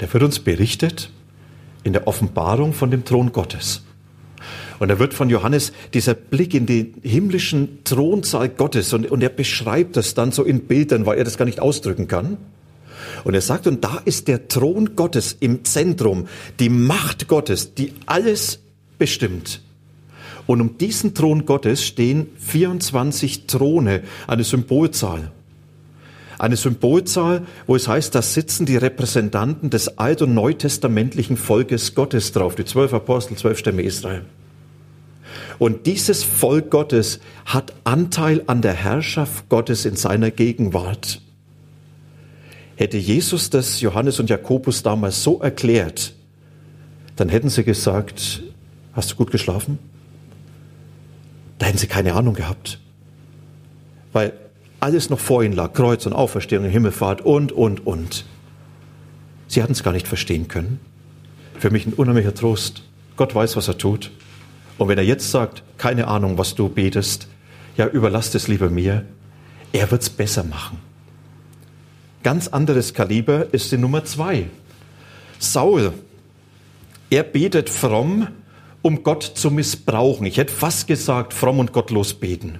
Der 0.00 0.12
wird 0.12 0.22
uns 0.22 0.38
berichtet 0.38 1.10
in 1.84 1.92
der 1.92 2.06
Offenbarung 2.06 2.72
von 2.72 2.90
dem 2.90 3.04
Thron 3.04 3.32
Gottes. 3.32 3.82
Und 4.78 4.88
da 4.88 4.98
wird 4.98 5.14
von 5.14 5.30
Johannes 5.30 5.72
dieser 5.94 6.14
Blick 6.14 6.54
in 6.54 6.66
den 6.66 6.94
himmlischen 7.02 7.84
Thronsaal 7.84 8.48
Gottes 8.48 8.92
und, 8.92 9.10
und 9.10 9.22
er 9.22 9.28
beschreibt 9.28 9.96
das 9.96 10.14
dann 10.14 10.32
so 10.32 10.44
in 10.44 10.62
Bildern, 10.62 11.06
weil 11.06 11.18
er 11.18 11.24
das 11.24 11.36
gar 11.36 11.44
nicht 11.44 11.60
ausdrücken 11.60 12.08
kann. 12.08 12.36
Und 13.24 13.34
er 13.34 13.40
sagt, 13.40 13.66
und 13.66 13.84
da 13.84 14.00
ist 14.04 14.28
der 14.28 14.48
Thron 14.48 14.96
Gottes 14.96 15.36
im 15.38 15.64
Zentrum, 15.64 16.26
die 16.60 16.68
Macht 16.68 17.28
Gottes, 17.28 17.74
die 17.74 17.92
alles 18.06 18.60
bestimmt. 18.98 19.60
Und 20.46 20.60
um 20.60 20.78
diesen 20.78 21.14
Thron 21.14 21.46
Gottes 21.46 21.84
stehen 21.84 22.26
24 22.38 23.46
Throne, 23.46 24.02
eine 24.26 24.44
Symbolzahl. 24.44 25.30
Eine 26.42 26.56
Symbolzahl, 26.56 27.46
wo 27.68 27.76
es 27.76 27.86
heißt, 27.86 28.16
da 28.16 28.20
sitzen 28.20 28.66
die 28.66 28.76
Repräsentanten 28.76 29.70
des 29.70 29.98
alt- 29.98 30.22
und 30.22 30.34
neutestamentlichen 30.34 31.36
Volkes 31.36 31.94
Gottes 31.94 32.32
drauf, 32.32 32.56
die 32.56 32.64
zwölf 32.64 32.92
Apostel, 32.92 33.36
zwölf 33.36 33.60
Stämme 33.60 33.82
Israel. 33.82 34.24
Und 35.60 35.86
dieses 35.86 36.24
Volk 36.24 36.68
Gottes 36.68 37.20
hat 37.44 37.72
Anteil 37.84 38.42
an 38.48 38.60
der 38.60 38.72
Herrschaft 38.72 39.48
Gottes 39.50 39.84
in 39.84 39.94
seiner 39.94 40.32
Gegenwart. 40.32 41.20
Hätte 42.74 42.98
Jesus 42.98 43.48
das 43.50 43.80
Johannes 43.80 44.18
und 44.18 44.28
Jakobus 44.28 44.82
damals 44.82 45.22
so 45.22 45.38
erklärt, 45.38 46.12
dann 47.14 47.28
hätten 47.28 47.50
sie 47.50 47.62
gesagt, 47.62 48.42
hast 48.94 49.12
du 49.12 49.14
gut 49.14 49.30
geschlafen? 49.30 49.78
Da 51.60 51.66
hätten 51.66 51.78
sie 51.78 51.86
keine 51.86 52.14
Ahnung 52.14 52.34
gehabt. 52.34 52.80
Weil 54.12 54.32
alles 54.82 55.10
noch 55.10 55.20
vor 55.20 55.44
ihnen 55.44 55.54
lag, 55.54 55.72
Kreuz 55.72 56.06
und 56.06 56.12
Auferstehung, 56.12 56.64
Himmelfahrt 56.64 57.20
und, 57.20 57.52
und, 57.52 57.86
und. 57.86 58.24
Sie 59.46 59.62
hatten 59.62 59.72
es 59.72 59.82
gar 59.82 59.92
nicht 59.92 60.08
verstehen 60.08 60.48
können. 60.48 60.80
Für 61.58 61.70
mich 61.70 61.86
ein 61.86 61.92
unheimlicher 61.92 62.34
Trost. 62.34 62.82
Gott 63.16 63.34
weiß, 63.34 63.56
was 63.56 63.68
er 63.68 63.78
tut. 63.78 64.10
Und 64.78 64.88
wenn 64.88 64.98
er 64.98 65.04
jetzt 65.04 65.30
sagt, 65.30 65.62
keine 65.78 66.08
Ahnung, 66.08 66.36
was 66.36 66.56
du 66.56 66.68
betest, 66.68 67.28
ja, 67.76 67.86
überlass 67.86 68.34
es 68.34 68.48
lieber 68.48 68.70
mir, 68.70 69.04
er 69.72 69.90
wird 69.90 70.02
es 70.02 70.10
besser 70.10 70.42
machen. 70.42 70.78
Ganz 72.24 72.48
anderes 72.48 72.92
Kaliber 72.92 73.52
ist 73.52 73.70
die 73.70 73.78
Nummer 73.78 74.04
zwei. 74.04 74.48
Saul, 75.38 75.92
er 77.10 77.22
betet 77.22 77.70
fromm, 77.70 78.28
um 78.80 79.02
Gott 79.04 79.22
zu 79.22 79.50
missbrauchen. 79.50 80.26
Ich 80.26 80.38
hätte 80.38 80.52
fast 80.52 80.88
gesagt, 80.88 81.34
fromm 81.34 81.60
und 81.60 81.72
gottlos 81.72 82.14
beten. 82.14 82.58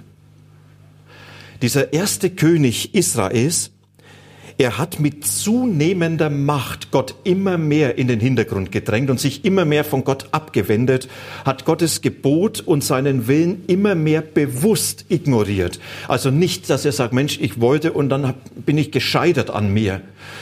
Dieser 1.63 1.93
erste 1.93 2.29
König 2.29 2.93
Israels, 2.93 3.71
er 4.57 4.77
hat 4.77 4.99
mit 4.99 5.25
zunehmender 5.25 6.29
Macht 6.29 6.91
Gott 6.91 7.15
immer 7.23 7.57
mehr 7.57 7.97
in 7.97 8.09
den 8.09 8.19
Hintergrund 8.19 8.73
gedrängt 8.73 9.09
und 9.09 9.17
sich 9.17 9.45
immer 9.45 9.63
mehr 9.63 9.85
von 9.85 10.03
Gott 10.03 10.27
abgewendet, 10.31 11.07
hat 11.45 11.63
Gottes 11.63 12.01
Gebot 12.01 12.59
und 12.59 12.83
seinen 12.83 13.29
Willen 13.29 13.63
immer 13.67 13.95
mehr 13.95 14.21
bewusst 14.21 15.05
ignoriert. 15.07 15.79
Also 16.09 16.31
nicht, 16.31 16.69
dass 16.69 16.83
er 16.83 16.91
sagt, 16.91 17.13
Mensch, 17.13 17.39
ich 17.39 17.61
wollte 17.61 17.93
und 17.93 18.09
dann 18.09 18.33
bin 18.65 18.77
ich 18.77 18.91
gescheitert 18.91 19.49
an 19.49 19.73
mir, 19.73 20.01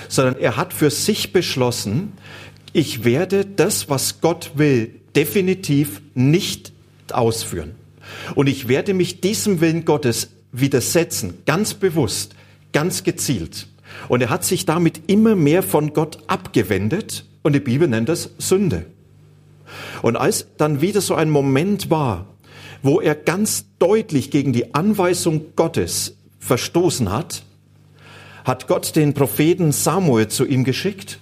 sondern 0.10 0.40
er 0.40 0.58
hat 0.58 0.74
für 0.74 0.90
sich 0.90 1.32
beschlossen, 1.32 2.14
ich 2.74 3.04
werde 3.04 3.46
das, 3.46 3.90
was 3.90 4.22
Gott 4.22 4.54
will, 4.56 4.96
definitiv 5.16 6.02
nicht 6.16 6.74
ausführen. 7.12 7.76
Und 8.34 8.48
ich 8.48 8.68
werde 8.68 8.96
mich 8.96 9.22
diesem 9.22 9.62
Willen 9.62 9.86
Gottes 9.86 10.30
widersetzen, 10.52 11.40
ganz 11.46 11.74
bewusst, 11.74 12.36
ganz 12.74 13.04
gezielt. 13.04 13.68
Und 14.08 14.22
er 14.22 14.30
hat 14.30 14.44
sich 14.44 14.66
damit 14.66 15.10
immer 15.10 15.36
mehr 15.36 15.64
von 15.64 15.94
Gott 15.94 16.20
abgewendet 16.28 17.26
und 17.44 17.54
die 17.54 17.60
Bibel 17.60 17.88
nennt 17.88 18.10
das 18.10 18.32
Sünde. 18.38 18.86
Und 20.02 20.16
als 20.16 20.48
dann 20.58 20.82
wieder 20.82 21.02
so 21.02 21.16
ein 21.16 21.30
Moment 21.30 21.90
war, 21.90 22.28
wo 22.82 23.00
er 23.00 23.16
ganz 23.16 23.66
deutlich 23.80 24.32
gegen 24.32 24.54
die 24.54 24.74
Anweisung 24.74 25.56
Gottes 25.56 26.16
verstoßen 26.40 27.12
hat, 27.12 27.44
hat 28.44 28.68
Gott 28.68 28.96
den 28.96 29.14
Propheten 29.14 29.72
Samuel 29.72 30.28
zu 30.28 30.46
ihm 30.46 30.64
geschickt 30.64 31.20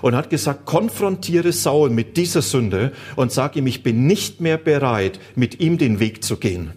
und 0.00 0.14
hat 0.14 0.30
gesagt, 0.30 0.64
konfrontiere 0.64 1.52
Saul 1.52 1.90
mit 1.90 2.16
dieser 2.16 2.40
Sünde 2.40 2.92
und 3.16 3.30
sag 3.30 3.56
ihm, 3.56 3.66
ich 3.66 3.82
bin 3.82 4.06
nicht 4.06 4.40
mehr 4.40 4.56
bereit, 4.56 5.20
mit 5.36 5.60
ihm 5.60 5.76
den 5.76 6.00
Weg 6.00 6.24
zu 6.24 6.38
gehen. 6.38 6.72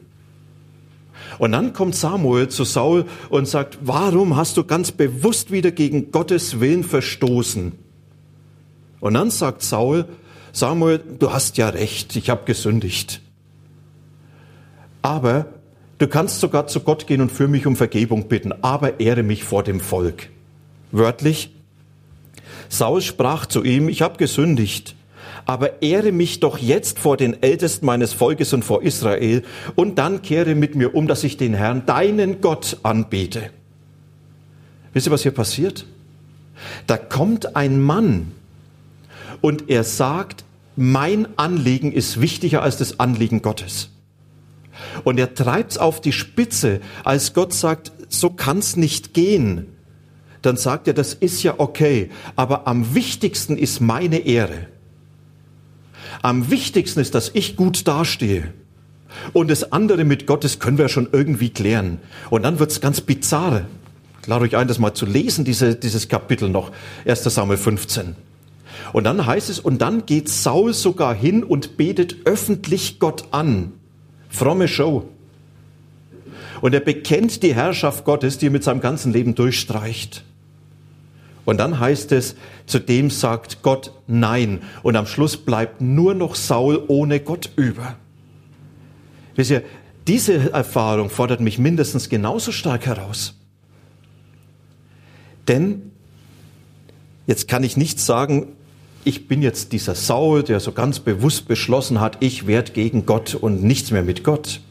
Und 1.40 1.52
dann 1.52 1.74
kommt 1.74 1.96
Samuel 1.96 2.48
zu 2.48 2.64
Saul 2.64 3.06
und 3.30 3.48
sagt, 3.48 3.80
warum 3.82 4.36
hast 4.36 4.58
du 4.58 4.64
ganz 4.64 4.92
bewusst 4.92 5.52
wieder 5.52 5.72
gegen 5.72 6.12
Gottes 6.12 6.60
Willen 6.60 6.84
verstoßen? 6.84 7.74
Und 9.00 9.14
dann 9.14 9.32
sagt 9.32 9.62
Saul, 9.62 10.06
Samuel, 10.52 11.00
du 11.20 11.32
hast 11.32 11.58
ja 11.58 11.70
recht, 11.70 12.16
ich 12.16 12.30
habe 12.30 12.46
gesündigt. 12.46 13.22
Aber 15.02 15.48
du 15.98 16.08
kannst 16.08 16.40
sogar 16.40 16.68
zu 16.68 16.80
Gott 16.80 17.08
gehen 17.08 17.22
und 17.22 17.32
für 17.32 17.48
mich 17.48 17.66
um 17.66 17.76
Vergebung 17.76 18.28
bitten, 18.28 18.54
aber 18.62 19.00
ehre 19.00 19.24
mich 19.24 19.44
vor 19.44 19.64
dem 19.64 19.80
Volk. 19.80 20.30
Wörtlich, 20.92 21.50
Saul 22.70 23.02
sprach 23.02 23.46
zu 23.46 23.64
ihm, 23.64 23.90
ich 23.90 24.02
habe 24.02 24.18
gesündigt 24.18 24.96
aber 25.46 25.82
ehre 25.82 26.12
mich 26.12 26.40
doch 26.40 26.58
jetzt 26.58 27.00
vor 27.00 27.18
den 27.18 27.42
Ältesten 27.42 27.86
meines 27.86 28.14
Volkes 28.14 28.54
und 28.54 28.64
vor 28.64 28.84
Israel 28.84 29.44
und 29.76 29.98
dann 29.98 30.22
kehre 30.22 30.56
mit 30.56 30.76
mir 30.76 30.96
um, 30.96 31.08
dass 31.08 31.24
ich 31.24 31.38
den 31.38 31.54
Herrn, 31.54 31.86
deinen 31.86 32.42
Gott, 32.42 32.78
anbete. 32.84 33.50
Wisst 34.94 35.08
ihr, 35.08 35.12
was 35.12 35.24
hier 35.24 35.32
passiert? 35.32 35.86
Da 36.88 36.98
kommt 36.98 37.56
ein 37.56 37.82
Mann 37.82 38.32
und 39.42 39.70
er 39.70 39.84
sagt, 39.84 40.46
mein 40.76 41.28
Anliegen 41.38 41.92
ist 41.92 42.22
wichtiger 42.22 42.62
als 42.62 42.78
das 42.78 43.00
Anliegen 43.00 43.42
Gottes. 43.42 43.90
Und 45.04 45.20
er 45.20 45.34
treibt's 45.34 45.78
auf 45.78 46.02
die 46.02 46.12
Spitze, 46.12 46.82
als 47.04 47.34
Gott 47.34 47.54
sagt, 47.54 47.92
so 48.10 48.30
kann's 48.30 48.76
nicht 48.76 49.14
gehen. 49.14 49.68
Dann 50.42 50.58
sagt 50.58 50.88
er, 50.88 50.94
das 50.94 51.14
ist 51.14 51.44
ja 51.44 51.56
okay, 51.58 52.10
aber 52.36 52.68
am 52.68 52.96
wichtigsten 52.96 53.58
ist 53.58 53.82
meine 53.82 54.20
Ehre. 54.20 54.68
Am 56.24 56.50
wichtigsten 56.50 57.02
ist, 57.02 57.16
dass 57.16 57.32
ich 57.34 57.58
gut 57.58 57.86
dastehe. 57.86 58.54
Und 59.34 59.52
das 59.52 59.74
andere 59.74 60.06
mit 60.06 60.26
Gottes 60.26 60.58
können 60.58 60.78
wir 60.78 60.88
schon 60.88 61.10
irgendwie 61.12 61.50
klären. 61.50 62.00
Und 62.30 62.44
dann 62.44 62.60
wird's 62.60 62.80
ganz 62.80 63.02
bizarr. 63.02 63.66
Ich 64.22 64.28
lade 64.28 64.46
euch 64.46 64.56
ein, 64.56 64.70
das 64.70 64.80
mal 64.80 64.94
zu 64.94 65.06
lesen, 65.06 65.44
diese, 65.44 65.76
dieses 65.76 66.08
Kapitel 66.08 66.48
noch. 66.48 66.72
1. 67.06 67.26
Samuel 67.26 67.58
15. 67.58 68.16
Und 68.94 69.04
dann 69.04 69.26
heißt 69.26 69.50
es, 69.50 69.60
und 69.60 69.82
dann 69.82 70.06
geht 70.06 70.30
Saul 70.30 70.74
sogar 70.74 71.14
hin 71.14 71.44
und 71.44 71.76
betet 71.76 72.26
öffentlich 72.26 73.00
Gott 73.00 73.26
an. 73.32 73.74
Fromme 74.30 74.70
Show. 74.70 75.10
Und 76.62 76.74
er 76.74 76.80
bekennt 76.80 77.44
die 77.44 77.54
Herrschaft 77.54 78.06
Gottes, 78.06 78.38
die 78.38 78.48
er 78.48 78.52
mit 78.52 78.64
seinem 78.64 78.80
ganzen 78.80 79.12
Leben 79.12 79.36
durchstreicht. 79.36 80.24
Und 81.46 81.58
dann 81.58 81.80
heißt 81.80 82.12
es, 82.14 82.36
zudem 82.66 83.10
sagt 83.10 83.62
Gott 83.62 83.92
Nein. 84.08 84.62
Und 84.82 84.96
am 84.96 85.06
Schluss 85.06 85.38
bleibt 85.38 85.82
nur 85.82 86.14
noch 86.14 86.36
Saul 86.36 86.84
ohne 86.88 87.20
Gott 87.20 87.50
über. 87.56 87.96
Wisst 89.36 89.52
ihr, 89.52 89.64
diese 90.08 90.52
Erfahrung 90.52 91.10
fordert 91.10 91.42
mich 91.42 91.60
mindestens 91.60 92.10
genauso 92.10 92.52
stark 92.52 92.86
heraus. 92.86 93.36
Denn 95.48 95.92
jetzt 97.28 97.48
kann 97.48 97.64
ich 97.64 97.78
nicht 97.78 98.00
sagen, 98.00 98.48
ich 99.06 99.28
bin 99.28 99.42
jetzt 99.42 99.74
dieser 99.74 99.96
Saul, 99.96 100.44
der 100.44 100.60
so 100.60 100.72
ganz 100.72 101.00
bewusst 101.00 101.48
beschlossen 101.48 102.00
hat, 102.00 102.18
ich 102.22 102.48
werde 102.48 102.72
gegen 102.72 103.06
Gott 103.06 103.36
und 103.36 103.64
nichts 103.64 103.92
mehr 103.92 104.04
mit 104.04 104.24
Gott. 104.24 104.62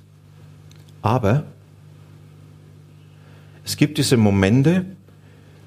Aber 1.03 1.45
es 3.65 3.77
gibt 3.77 3.99
diese 3.99 4.17
Momente, 4.17 4.87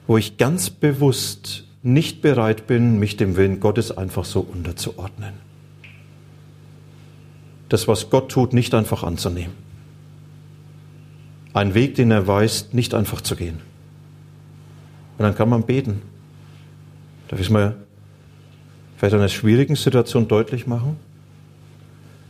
wo 0.08 0.18
ich 0.18 0.38
ganz 0.38 0.70
bewusst 0.70 1.64
nicht 1.84 2.22
bereit 2.22 2.68
bin, 2.68 3.00
mich 3.00 3.18
dem 3.18 3.36
Willen 3.36 3.60
Gottes 3.60 3.96
einfach 3.96 4.26
so 4.26 4.40
unterzuordnen. 4.40 5.34
Das, 7.70 7.88
was 7.88 8.10
Gott 8.10 8.32
tut, 8.32 8.54
nicht 8.54 8.74
einfach 8.74 9.04
anzunehmen. 9.04 9.54
Ein 11.54 11.74
Weg, 11.74 11.96
den 11.96 12.12
er 12.12 12.28
weist, 12.28 12.74
nicht 12.74 12.94
einfach 12.94 13.22
zu 13.22 13.36
gehen. 13.36 13.60
Und 15.18 15.24
dann 15.24 15.36
kann 15.36 15.50
man 15.50 15.64
beten. 15.64 16.02
Darf 17.28 17.40
ich 17.40 17.48
es 17.48 17.52
mal 17.52 17.76
vielleicht 18.98 19.14
in 19.14 19.20
einer 19.20 19.30
schwierigen 19.30 19.76
Situation 19.76 20.28
deutlich 20.28 20.68
machen? 20.68 20.98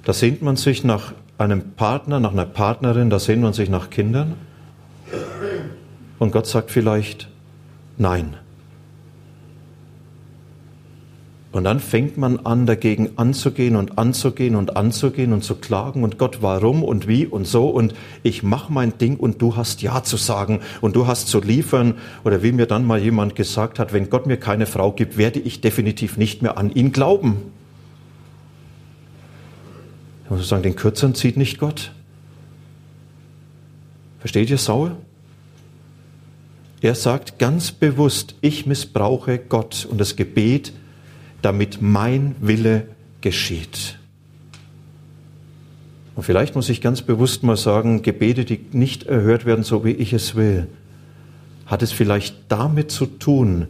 Da 0.03 0.13
sehnt 0.13 0.41
man 0.41 0.55
sich 0.55 0.83
nach 0.83 1.13
einem 1.37 1.71
Partner, 1.71 2.19
nach 2.19 2.31
einer 2.31 2.45
Partnerin, 2.45 3.09
da 3.09 3.19
sehnt 3.19 3.41
man 3.41 3.53
sich 3.53 3.69
nach 3.69 3.89
Kindern. 3.89 4.35
Und 6.19 6.31
Gott 6.31 6.45
sagt 6.45 6.71
vielleicht 6.71 7.29
Nein. 7.97 8.35
Und 11.55 11.63
dann 11.63 11.79
fängt 11.79 12.17
man 12.17 12.39
an, 12.45 12.65
dagegen 12.65 13.11
anzugehen 13.15 13.77
und 13.77 13.97
anzugehen 13.97 14.57
und 14.57 14.75
anzugehen 14.75 15.31
und 15.31 15.41
zu 15.41 15.55
klagen 15.55 16.03
und 16.03 16.17
Gott, 16.17 16.39
warum 16.41 16.83
und 16.83 17.07
wie 17.07 17.25
und 17.25 17.47
so 17.47 17.69
und 17.69 17.93
ich 18.23 18.43
mache 18.43 18.73
mein 18.73 18.97
Ding 18.97 19.15
und 19.15 19.41
du 19.41 19.55
hast 19.55 19.81
Ja 19.81 20.03
zu 20.03 20.17
sagen 20.17 20.59
und 20.81 20.97
du 20.97 21.07
hast 21.07 21.29
zu 21.29 21.39
liefern. 21.39 21.93
Oder 22.25 22.43
wie 22.43 22.51
mir 22.51 22.65
dann 22.65 22.83
mal 22.85 22.99
jemand 22.99 23.35
gesagt 23.35 23.79
hat, 23.79 23.93
wenn 23.93 24.09
Gott 24.09 24.27
mir 24.27 24.35
keine 24.35 24.65
Frau 24.65 24.91
gibt, 24.91 25.15
werde 25.15 25.39
ich 25.39 25.61
definitiv 25.61 26.17
nicht 26.17 26.41
mehr 26.41 26.57
an 26.57 26.71
ihn 26.71 26.91
glauben. 26.91 27.37
Ich 30.25 30.31
muss 30.31 30.49
sagen, 30.49 30.63
den 30.63 30.75
Kürzeren 30.75 31.15
zieht 31.15 31.37
nicht 31.37 31.57
Gott. 31.57 31.93
Versteht 34.19 34.49
ihr 34.49 34.57
Saul? 34.57 34.97
Er 36.81 36.95
sagt 36.95 37.39
ganz 37.39 37.71
bewusst, 37.71 38.35
ich 38.41 38.65
missbrauche 38.65 39.39
Gott 39.39 39.87
und 39.89 39.99
das 39.99 40.15
Gebet 40.15 40.73
damit 41.41 41.79
mein 41.79 42.35
Wille 42.41 42.87
geschieht. 43.21 43.99
Und 46.15 46.23
vielleicht 46.23 46.55
muss 46.55 46.69
ich 46.69 46.81
ganz 46.81 47.01
bewusst 47.01 47.43
mal 47.43 47.57
sagen, 47.57 48.01
Gebete, 48.01 48.45
die 48.45 48.65
nicht 48.71 49.03
erhört 49.03 49.45
werden, 49.45 49.63
so 49.63 49.85
wie 49.85 49.91
ich 49.91 50.13
es 50.13 50.35
will, 50.35 50.67
hat 51.65 51.83
es 51.83 51.91
vielleicht 51.91 52.35
damit 52.47 52.89
zu 52.89 53.05
tun, 53.05 53.67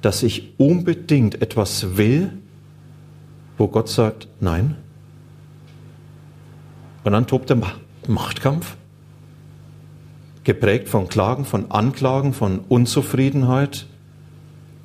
dass 0.00 0.22
ich 0.22 0.54
unbedingt 0.58 1.42
etwas 1.42 1.96
will, 1.96 2.32
wo 3.58 3.68
Gott 3.68 3.88
sagt, 3.88 4.28
nein. 4.40 4.76
Und 7.04 7.12
dann 7.12 7.26
tobt 7.26 7.50
der 7.50 7.60
Machtkampf, 8.06 8.76
geprägt 10.46 10.88
von 10.88 11.08
Klagen, 11.08 11.44
von 11.44 11.72
Anklagen, 11.72 12.32
von 12.32 12.60
Unzufriedenheit, 12.68 13.86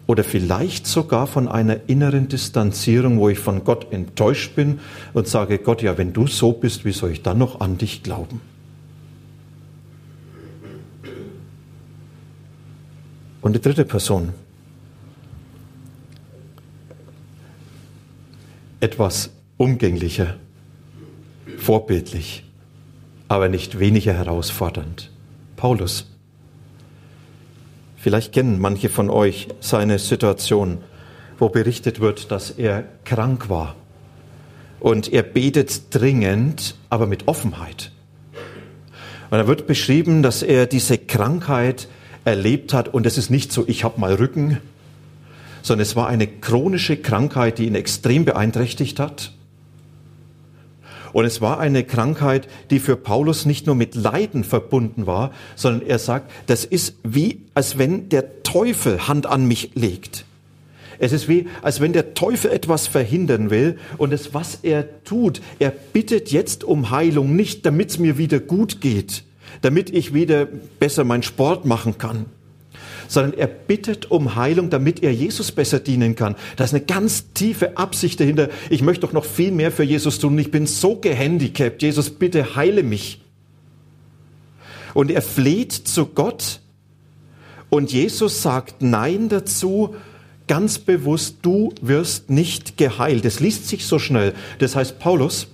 oder 0.08 0.24
vielleicht 0.24 0.88
sogar 0.88 1.27
von 1.27 1.48
einer 1.48 1.88
inneren 1.88 2.27
Distanzierung, 2.27 3.20
wo 3.20 3.30
ich 3.30 3.39
von 3.39 3.63
Gott 3.63 3.94
enttäuscht 3.94 4.56
bin 4.56 4.80
und 5.13 5.27
sage, 5.27 5.60
Gott, 5.60 5.84
ja, 5.84 5.98
wenn 5.98 6.13
du 6.13 6.25
so 6.27 6.51
bist, 6.51 6.84
wie 6.84 6.91
soll 6.91 7.12
ich 7.12 7.22
dann 7.22 7.38
noch 7.38 7.62
an 7.62 7.77
dich 7.77 8.01
glauben? 8.01 8.41
Und 13.41 13.56
die 13.56 13.62
dritte 13.62 13.86
Person. 13.86 14.34
Etwas 18.80 19.30
umgänglicher, 19.58 20.38
vorbildlich, 21.58 22.43
aber 23.28 23.47
nicht 23.47 23.78
weniger 23.78 24.13
herausfordernd. 24.13 25.11
Paulus. 25.62 26.08
Vielleicht 27.95 28.34
kennen 28.34 28.60
manche 28.60 28.89
von 28.89 29.12
euch 29.12 29.47
seine 29.60 30.00
Situation, 30.00 30.80
wo 31.38 31.50
berichtet 31.50 32.00
wird, 32.00 32.32
dass 32.32 32.50
er 32.50 32.84
krank 33.06 33.47
war. 33.47 33.76
Und 34.80 35.13
er 35.13 35.21
betet 35.21 35.93
dringend, 35.93 36.74
aber 36.89 37.06
mit 37.06 37.28
Offenheit. 37.28 37.91
Und 39.30 39.38
da 39.38 39.45
wird 39.45 39.67
beschrieben, 39.67 40.24
dass 40.24 40.41
er 40.41 40.65
diese 40.65 40.97
Krankheit 40.97 41.88
erlebt 42.26 42.74
hat. 42.74 42.91
Und 42.91 43.06
es 43.06 43.19
ist 43.19 43.30
nicht 43.30 43.52
so, 43.52 43.63
ich 43.67 43.84
habe 43.84 44.00
mal 44.00 44.15
Rücken, 44.15 44.58
sondern 45.62 45.84
es 45.84 45.95
war 45.95 46.08
eine 46.08 46.26
chronische 46.26 46.97
Krankheit, 46.97 47.60
die 47.60 47.67
ihn 47.67 47.76
extrem 47.76 48.26
beeinträchtigt 48.26 49.00
hat. 49.00 49.32
Und 51.13 51.26
es 51.26 51.41
war 51.41 51.60
eine 51.60 51.84
Krankheit, 51.84 52.47
die 52.69 52.80
für 52.80 52.95
Paulus 52.95 53.45
nicht 53.45 53.65
nur 53.65 53.76
mit 53.76 53.95
Leiden 53.95 54.43
verbunden 54.43 55.06
war, 55.06 55.32
sondern 55.56 55.88
er 55.88 56.00
sagt, 56.00 56.32
das 56.47 56.65
ist 56.65 56.95
wie, 57.04 57.41
als 57.54 57.78
wenn 57.78 58.10
der 58.10 58.43
Teufel 58.43 59.08
Hand 59.08 59.26
an 59.26 59.45
mich 59.45 59.71
legt. 59.76 60.26
Es 61.00 61.13
ist 61.13 61.28
wie, 61.28 61.47
als 61.63 61.82
wenn 61.82 61.93
der 61.93 62.13
Teufel 62.13 62.52
etwas 62.52 62.86
verhindern 62.86 63.50
will 63.50 63.80
und 63.97 64.13
das, 64.13 64.36
was 64.36 64.60
er 64.62 65.04
tut, 65.04 65.41
er 65.58 65.71
bittet 65.71 66.32
jetzt 66.32 66.63
um 66.63 66.91
Heilung, 66.91 67.36
nicht 67.36 67.65
damit 67.65 67.89
es 67.89 67.97
mir 67.97 68.19
wieder 68.19 68.39
gut 68.39 68.82
geht, 68.82 69.24
damit 69.62 69.89
ich 69.89 70.13
wieder 70.13 70.47
besser 70.80 71.04
meinen 71.04 71.24
Sport 71.24 71.65
machen 71.65 71.97
kann, 71.97 72.28
sondern 73.12 73.34
er 73.34 73.47
bittet 73.47 74.10
um 74.10 74.36
Heilung, 74.36 74.69
damit 74.69 75.04
er 75.04 75.13
Jesus 75.13 75.52
besser 75.52 75.80
dienen 75.80 76.15
kann. 76.15 76.36
Da 76.56 76.63
ist 76.63 76.74
eine 76.74 76.86
ganz 76.86 77.34
tiefe 77.34 77.78
Absicht 77.78 78.21
dahinter. 78.21 78.47
Ich 78.69 78.82
möchte 78.82 79.06
doch 79.06 79.12
noch 79.12 79.26
viel 79.26 79.52
mehr 79.52 79.74
für 79.74 79.84
Jesus 79.84 80.17
tun. 80.17 80.39
Ich 80.39 80.50
bin 80.50 80.65
so 80.65 80.95
gehandicapt. 80.95 81.82
Jesus, 81.82 82.10
bitte 82.10 82.56
heile 82.56 82.84
mich. 82.84 83.19
Und 84.93 85.12
er 85.12 85.21
fleht 85.21 85.74
zu 85.74 86.06
Gott 86.06 86.62
und 87.69 87.91
Jesus 87.91 88.41
sagt 88.41 88.82
Nein 88.82 89.28
dazu, 89.28 89.95
ganz 90.47 90.80
bewusst, 90.80 91.39
du 91.41 91.74
wirst 91.82 92.30
nicht 92.30 92.78
geheilt. 92.78 93.26
Das 93.26 93.41
liest 93.41 93.67
sich 93.67 93.86
so 93.86 94.00
schnell. 94.00 94.34
Das 94.60 94.78
heißt, 94.78 95.00
Paulus, 95.00 95.47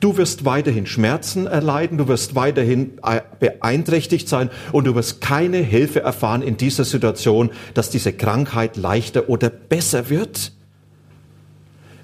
Du 0.00 0.16
wirst 0.16 0.46
weiterhin 0.46 0.86
Schmerzen 0.86 1.46
erleiden, 1.46 1.98
du 1.98 2.08
wirst 2.08 2.34
weiterhin 2.34 2.98
äh, 3.04 3.20
beeinträchtigt 3.38 4.28
sein 4.28 4.48
und 4.72 4.86
du 4.86 4.94
wirst 4.94 5.20
keine 5.20 5.58
Hilfe 5.58 6.00
erfahren 6.00 6.40
in 6.40 6.56
dieser 6.56 6.84
Situation, 6.84 7.50
dass 7.74 7.90
diese 7.90 8.14
Krankheit 8.14 8.78
leichter 8.78 9.28
oder 9.28 9.50
besser 9.50 10.08
wird. 10.08 10.52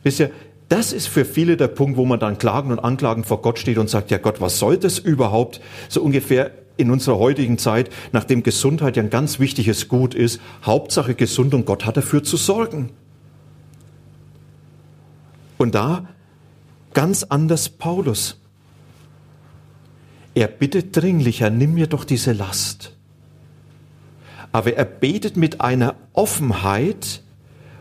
Wisst 0.03 0.21
ihr, 0.21 0.31
das 0.69 0.93
ist 0.93 1.07
für 1.07 1.25
viele 1.25 1.57
der 1.57 1.69
Punkt, 1.69 1.97
wo 1.97 2.05
man 2.05 2.21
dann 2.21 2.37
klagen 2.37 2.71
und 2.71 2.81
anklagen 2.81 3.25
vor 3.25 3.41
Gott 3.41 3.59
steht 3.59 3.79
und 3.79 3.89
sagt, 3.89 4.11
ja 4.11 4.19
Gott, 4.19 4.43
was 4.43 4.59
soll 4.59 4.77
das 4.77 4.99
überhaupt? 4.99 5.61
So 5.89 6.03
ungefähr 6.03 6.51
in 6.77 6.91
unserer 6.91 7.19
heutigen 7.19 7.57
Zeit, 7.57 7.89
nachdem 8.13 8.43
Gesundheit 8.43 8.97
ja 8.97 9.03
ein 9.03 9.11
ganz 9.11 9.39
wichtiges 9.41 9.89
Gut 9.89 10.15
ist, 10.15 10.41
Hauptsache 10.65 11.15
gesund 11.15 11.55
und 11.55 11.65
Gott 11.65 11.87
hat 11.87 11.97
dafür 11.97 12.23
zu 12.23 12.37
sorgen. 12.37 12.91
Und 15.57 15.75
da 15.75 16.07
Ganz 16.97 17.25
anders 17.25 17.69
Paulus. 17.69 18.41
Er 20.35 20.49
bittet 20.49 20.97
dringlich, 20.97 21.41
Herr, 21.41 21.51
nimm 21.51 21.75
mir 21.75 21.89
doch 21.89 22.05
diese 22.05 22.33
Last. 22.33 22.97
Aber 24.51 24.73
er 24.73 24.87
betet 24.87 25.37
mit 25.37 25.61
einer 25.61 25.97
Offenheit, 26.15 27.21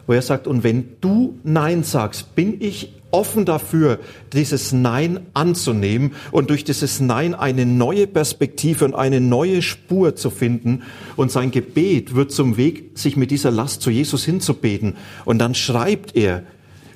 wo 0.06 0.12
er 0.12 0.22
sagt, 0.22 0.48
und 0.48 0.66
wenn 0.66 0.98
du 1.00 1.40
Nein 1.46 1.84
sagst, 1.84 2.36
bin 2.36 2.58
ich 2.60 2.92
offen 3.12 3.46
dafür, 3.46 4.00
dieses 4.34 4.74
Nein 4.74 5.22
anzunehmen 5.34 6.12
und 6.34 6.50
durch 6.50 6.66
dieses 6.66 7.00
Nein 7.00 7.36
eine 7.36 7.66
neue 7.66 8.08
Perspektive 8.08 8.84
und 8.84 8.96
eine 8.96 9.22
neue 9.22 9.62
Spur 9.62 10.18
zu 10.18 10.30
finden. 10.30 10.84
Und 11.16 11.32
sein 11.32 11.52
Gebet 11.52 12.16
wird 12.16 12.34
zum 12.34 12.58
Weg, 12.58 12.92
sich 12.96 13.16
mit 13.16 13.32
dieser 13.32 13.52
Last 13.52 13.82
zu 13.82 13.92
Jesus 13.92 14.26
hinzubeten. 14.26 14.98
Und 15.24 15.40
dann 15.40 15.56
schreibt 15.56 16.18
er, 16.18 16.44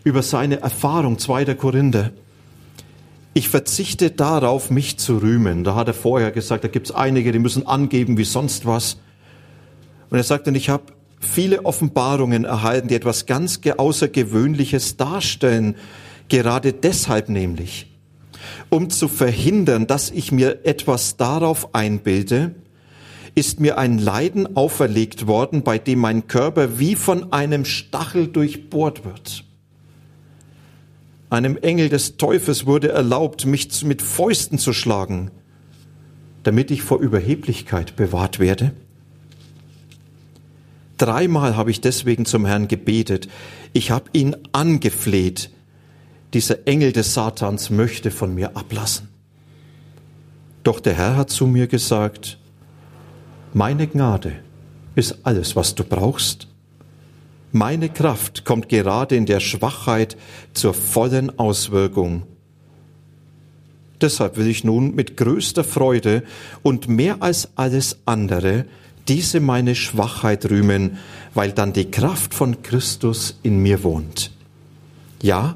über 0.03 0.21
seine 0.21 0.61
Erfahrung, 0.61 1.17
2. 1.17 1.55
Korinther. 1.55 2.11
Ich 3.33 3.49
verzichte 3.49 4.11
darauf, 4.11 4.69
mich 4.69 4.97
zu 4.97 5.17
rühmen. 5.17 5.63
Da 5.63 5.75
hat 5.75 5.87
er 5.87 5.93
vorher 5.93 6.31
gesagt, 6.31 6.63
da 6.63 6.67
gibt 6.67 6.89
es 6.89 6.95
einige, 6.95 7.31
die 7.31 7.39
müssen 7.39 7.67
angeben 7.67 8.17
wie 8.17 8.23
sonst 8.23 8.65
was. 8.65 8.97
Und 10.09 10.17
er 10.17 10.23
sagt 10.23 10.47
dann, 10.47 10.55
ich 10.55 10.69
habe 10.69 10.93
viele 11.19 11.65
Offenbarungen 11.65 12.45
erhalten, 12.45 12.87
die 12.87 12.95
etwas 12.95 13.25
ganz 13.25 13.61
Außergewöhnliches 13.77 14.97
darstellen. 14.97 15.75
Gerade 16.27 16.73
deshalb 16.73 17.29
nämlich, 17.29 17.87
um 18.69 18.89
zu 18.89 19.07
verhindern, 19.07 19.87
dass 19.87 20.11
ich 20.11 20.31
mir 20.31 20.65
etwas 20.65 21.17
darauf 21.17 21.75
einbilde, 21.75 22.55
ist 23.35 23.59
mir 23.59 23.77
ein 23.77 23.99
Leiden 23.99 24.55
auferlegt 24.57 25.27
worden, 25.27 25.63
bei 25.63 25.77
dem 25.77 25.99
mein 25.99 26.27
Körper 26.27 26.79
wie 26.79 26.95
von 26.95 27.31
einem 27.31 27.63
Stachel 27.63 28.27
durchbohrt 28.27 29.05
wird. 29.05 29.45
Einem 31.29 31.57
Engel 31.57 31.89
des 31.89 32.17
Teufels 32.17 32.65
wurde 32.65 32.89
erlaubt, 32.89 33.45
mich 33.45 33.83
mit 33.83 34.01
Fäusten 34.01 34.57
zu 34.57 34.73
schlagen, 34.73 35.29
damit 36.43 36.71
ich 36.71 36.81
vor 36.81 36.99
Überheblichkeit 36.99 37.95
bewahrt 37.95 38.39
werde. 38.39 38.71
Dreimal 40.97 41.55
habe 41.55 41.71
ich 41.71 41.81
deswegen 41.81 42.25
zum 42.25 42.45
Herrn 42.45 42.67
gebetet. 42.67 43.29
Ich 43.73 43.91
habe 43.91 44.09
ihn 44.13 44.35
angefleht. 44.51 45.51
Dieser 46.33 46.67
Engel 46.67 46.91
des 46.91 47.13
Satans 47.13 47.69
möchte 47.69 48.11
von 48.11 48.33
mir 48.33 48.57
ablassen. 48.57 49.07
Doch 50.63 50.79
der 50.79 50.95
Herr 50.95 51.15
hat 51.15 51.29
zu 51.29 51.47
mir 51.47 51.67
gesagt, 51.67 52.37
meine 53.53 53.87
Gnade 53.87 54.33
ist 54.95 55.19
alles, 55.23 55.55
was 55.55 55.73
du 55.73 55.83
brauchst. 55.83 56.47
Meine 57.51 57.89
Kraft 57.89 58.45
kommt 58.45 58.69
gerade 58.69 59.15
in 59.15 59.25
der 59.25 59.39
Schwachheit 59.39 60.17
zur 60.53 60.73
vollen 60.73 61.39
Auswirkung. 61.39 62.23
Deshalb 64.01 64.37
will 64.37 64.47
ich 64.47 64.63
nun 64.63 64.93
mit 64.93 65.17
größter 65.17 65.63
Freude 65.63 66.23
und 66.61 66.87
mehr 66.87 67.17
als 67.21 67.49
alles 67.55 67.97
andere 68.05 68.65
diese 69.07 69.39
meine 69.39 69.73
Schwachheit 69.73 70.49
rühmen, 70.49 70.97
weil 71.33 71.51
dann 71.51 71.73
die 71.73 71.89
Kraft 71.89 72.35
von 72.35 72.61
Christus 72.61 73.39
in 73.41 73.57
mir 73.57 73.83
wohnt. 73.83 74.31
Ja, 75.21 75.55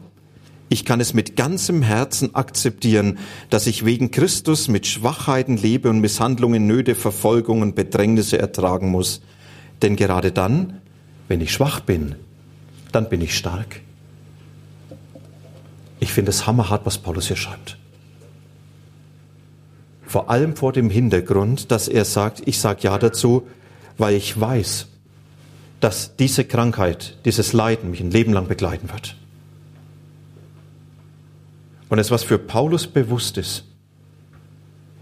ich 0.69 0.85
kann 0.85 0.99
es 0.99 1.13
mit 1.13 1.35
ganzem 1.35 1.83
Herzen 1.83 2.33
akzeptieren, 2.33 3.19
dass 3.51 3.67
ich 3.67 3.85
wegen 3.85 4.09
Christus 4.09 4.67
mit 4.67 4.87
Schwachheiten 4.87 5.55
lebe 5.55 5.91
und 5.91 5.99
Misshandlungen, 5.99 6.65
Nöte, 6.65 6.95
Verfolgungen, 6.95 7.75
Bedrängnisse 7.75 8.39
ertragen 8.39 8.89
muss. 8.89 9.21
Denn 9.83 9.95
gerade 9.95 10.31
dann, 10.31 10.81
wenn 11.27 11.41
ich 11.41 11.53
schwach 11.53 11.79
bin, 11.79 12.15
dann 12.91 13.09
bin 13.09 13.21
ich 13.21 13.37
stark. 13.37 13.81
Ich 15.99 16.11
finde 16.11 16.31
es 16.31 16.45
hammerhart, 16.45 16.85
was 16.85 16.97
Paulus 16.97 17.27
hier 17.27 17.37
schreibt. 17.37 17.77
Vor 20.05 20.29
allem 20.29 20.55
vor 20.55 20.73
dem 20.73 20.89
Hintergrund, 20.89 21.71
dass 21.71 21.87
er 21.87 22.05
sagt, 22.05 22.43
ich 22.45 22.59
sage 22.59 22.81
ja 22.83 22.97
dazu, 22.97 23.47
weil 23.97 24.15
ich 24.15 24.39
weiß, 24.39 24.87
dass 25.79 26.15
diese 26.15 26.45
Krankheit, 26.45 27.17
dieses 27.25 27.53
Leiden 27.53 27.91
mich 27.91 28.01
ein 28.01 28.11
Leben 28.11 28.31
lang 28.31 28.47
begleiten 28.47 28.89
wird. 28.91 29.15
Und 31.89 31.99
es 31.99 32.11
was 32.11 32.23
für 32.23 32.37
Paulus 32.37 32.87
bewusst 32.87 33.37
ist. 33.37 33.65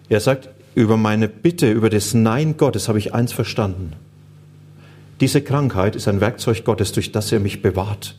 Er 0.10 0.20
sagt, 0.20 0.50
über 0.76 0.98
meine 0.98 1.28
Bitte, 1.28 1.72
über 1.72 1.90
das 1.90 2.14
Nein 2.14 2.58
Gottes 2.58 2.88
habe 2.88 3.00
ich 3.00 3.14
eins 3.14 3.34
verstanden. 3.34 3.94
Diese 5.22 5.42
Krankheit 5.42 5.96
ist 5.96 6.08
ein 6.08 6.20
Werkzeug 6.20 6.66
Gottes, 6.66 6.92
durch 6.92 7.12
das 7.12 7.32
er 7.32 7.40
mich 7.40 7.62
bewahrt. 7.62 8.16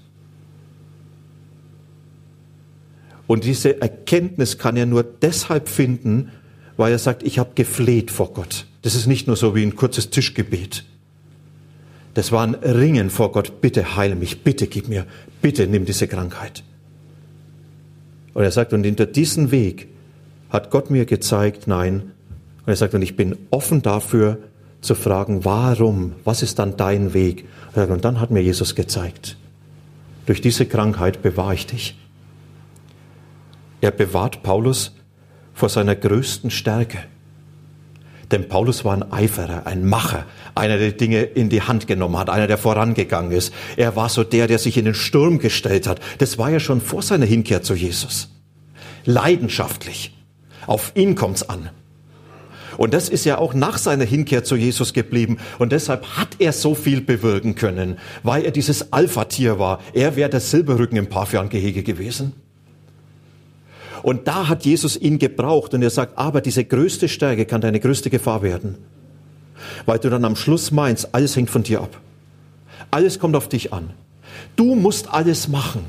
Und 3.27 3.45
diese 3.45 3.81
Erkenntnis 3.81 4.57
kann 4.57 4.77
er 4.77 4.87
nur 4.87 5.03
deshalb 5.03 5.69
finden, 5.69 6.31
weil 6.77 6.93
er 6.93 6.99
sagt, 6.99 7.25
ich 7.25 7.38
habe 7.38 7.51
gefleht 7.55 8.11
vor 8.11 8.33
Gott. 8.33 8.67
Das 8.83 8.95
ist 8.95 9.07
nicht 9.07 9.27
nur 9.27 9.37
so 9.37 9.55
wie 9.55 9.62
ein 9.62 9.75
kurzes 9.75 10.11
Tischgebet. 10.11 10.85
Das 12.15 12.31
war 12.31 12.47
ein 12.47 12.55
Ringen 12.55 13.11
vor 13.11 13.33
Gott. 13.33 13.61
Bitte 13.61 13.97
heile 13.97 14.15
mich, 14.15 14.43
bitte 14.43 14.67
gib 14.67 14.88
mir, 14.88 15.07
bitte 15.41 15.67
nimm 15.67 15.85
diese 15.85 16.07
Krankheit. 16.07 16.62
Und 18.35 18.45
er 18.45 18.51
sagt, 18.53 18.73
und 18.73 18.85
hinter 18.85 19.07
diesem 19.07 19.51
Weg 19.51 19.88
hat 20.51 20.71
Gott 20.71 20.91
mir 20.91 21.05
gezeigt, 21.05 21.67
nein. 21.67 22.12
Und 22.65 22.69
er 22.69 22.77
sagt, 22.77 22.95
und 22.95 23.03
ich 23.03 23.17
bin 23.17 23.37
offen 23.51 23.83
dafür 23.83 24.38
zu 24.83 24.95
fragen, 24.95 25.45
warum, 25.45 26.12
was 26.25 26.42
ist 26.42 26.59
dann 26.59 26.77
dein 26.77 27.14
Weg? 27.14 27.49
Und 27.75 28.05
dann 28.05 28.21
hat 28.21 28.31
mir 28.31 28.42
Jesus 28.42 28.75
gezeigt, 28.75 29.38
durch 30.27 30.40
diese 30.40 30.66
Krankheit 30.66 31.23
bewahre 31.23 31.55
ich 31.55 31.66
dich. 31.66 31.97
Er 33.81 33.90
bewahrt 33.90 34.42
Paulus 34.42 34.95
vor 35.55 35.68
seiner 35.68 35.97
größten 35.97 36.51
Stärke. 36.51 36.99
Denn 38.31 38.49
Paulus 38.49 38.85
war 38.85 38.95
ein 38.95 39.12
Eiferer, 39.12 39.66
ein 39.66 39.87
Macher, 39.87 40.25
einer, 40.55 40.79
der 40.79 40.92
Dinge 40.92 41.23
in 41.23 41.49
die 41.49 41.62
Hand 41.62 41.87
genommen 41.87 42.16
hat, 42.16 42.31
einer, 42.31 42.47
der 42.47 42.59
vorangegangen 42.59 43.31
ist. 43.33 43.53
Er 43.77 43.95
war 43.95 44.09
so 44.09 44.25
der, 44.25 44.47
der 44.47 44.59
sich 44.59 44.79
in 44.79 44.87
den 44.87 44.95
Sturm 44.95 45.38
gestellt 45.38 45.87
hat. 45.87 46.01
Das 46.18 46.38
war 46.38 46.51
ja 46.51 46.59
schon 46.59 46.81
vor 46.81 47.03
seiner 47.03 47.27
Hinkehr 47.27 47.62
zu 47.62 47.75
Jesus. 47.75 48.31
Leidenschaftlich. 49.05 50.16
Auf 50.66 50.92
ihn 50.95 51.14
kommt's 51.14 51.42
an. 51.42 51.71
Und 52.77 52.95
das 52.95 53.09
ist 53.09 53.25
ja 53.25 53.39
auch 53.39 53.55
nach 53.55 53.79
seiner 53.79 54.05
Hinkehr 54.05 54.45
zu 54.45 54.57
Jesus 54.57 54.93
geblieben. 54.93 55.39
Und 55.59 55.73
deshalb 55.73 56.05
hat 56.17 56.37
er 56.39 56.53
so 56.53 56.75
viel 56.75 57.01
bewirken 57.01 57.55
können, 57.55 57.99
weil 58.23 58.45
er 58.45 58.51
dieses 58.51 58.93
Alpha-Tier 58.93 59.59
war. 59.59 59.81
Er 59.93 60.17
wäre 60.17 60.31
der 60.31 60.41
Silberrücken 60.41 60.97
im 60.97 61.09
Pavian-Gehege 61.09 61.83
gewesen. 61.83 62.33
Und 64.03 64.27
da 64.27 64.49
hat 64.49 64.65
Jesus 64.65 64.97
ihn 64.97 65.19
gebraucht 65.19 65.75
und 65.75 65.83
er 65.83 65.91
sagt, 65.91 66.19
aber 66.19 66.41
diese 66.41 66.65
größte 66.65 67.09
Stärke 67.09 67.47
kann 67.47 67.61
deine 67.61 67.79
größte 67.79 68.11
Gefahr 68.11 68.43
werden. 68.43 68.77
Weil 69.87 70.01
du 70.01 70.11
dann 70.11 70.25
am 70.25 70.35
Schluss 70.35 70.73
meinst, 70.73 71.15
alles 71.15 71.37
hängt 71.37 71.51
von 71.51 71.63
dir 71.63 71.81
ab. 71.81 72.01
Alles 72.91 73.19
kommt 73.19 73.37
auf 73.37 73.49
dich 73.49 73.73
an. 73.73 73.91
Du 74.57 74.75
musst 74.75 75.13
alles 75.13 75.47
machen. 75.47 75.85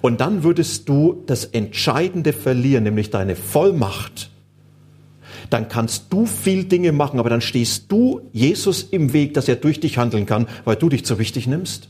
Und 0.00 0.20
dann 0.20 0.42
würdest 0.42 0.88
du 0.88 1.22
das 1.26 1.44
Entscheidende 1.44 2.32
verlieren, 2.32 2.84
nämlich 2.84 3.10
deine 3.10 3.36
Vollmacht. 3.36 4.30
Dann 5.50 5.68
kannst 5.68 6.06
du 6.10 6.26
viel 6.26 6.64
Dinge 6.64 6.92
machen, 6.92 7.18
aber 7.18 7.30
dann 7.30 7.40
stehst 7.40 7.90
du 7.90 8.22
Jesus 8.32 8.82
im 8.82 9.12
Weg, 9.12 9.34
dass 9.34 9.48
er 9.48 9.56
durch 9.56 9.80
dich 9.80 9.98
handeln 9.98 10.26
kann, 10.26 10.46
weil 10.64 10.76
du 10.76 10.88
dich 10.88 11.04
zu 11.04 11.18
wichtig 11.18 11.46
nimmst. 11.46 11.88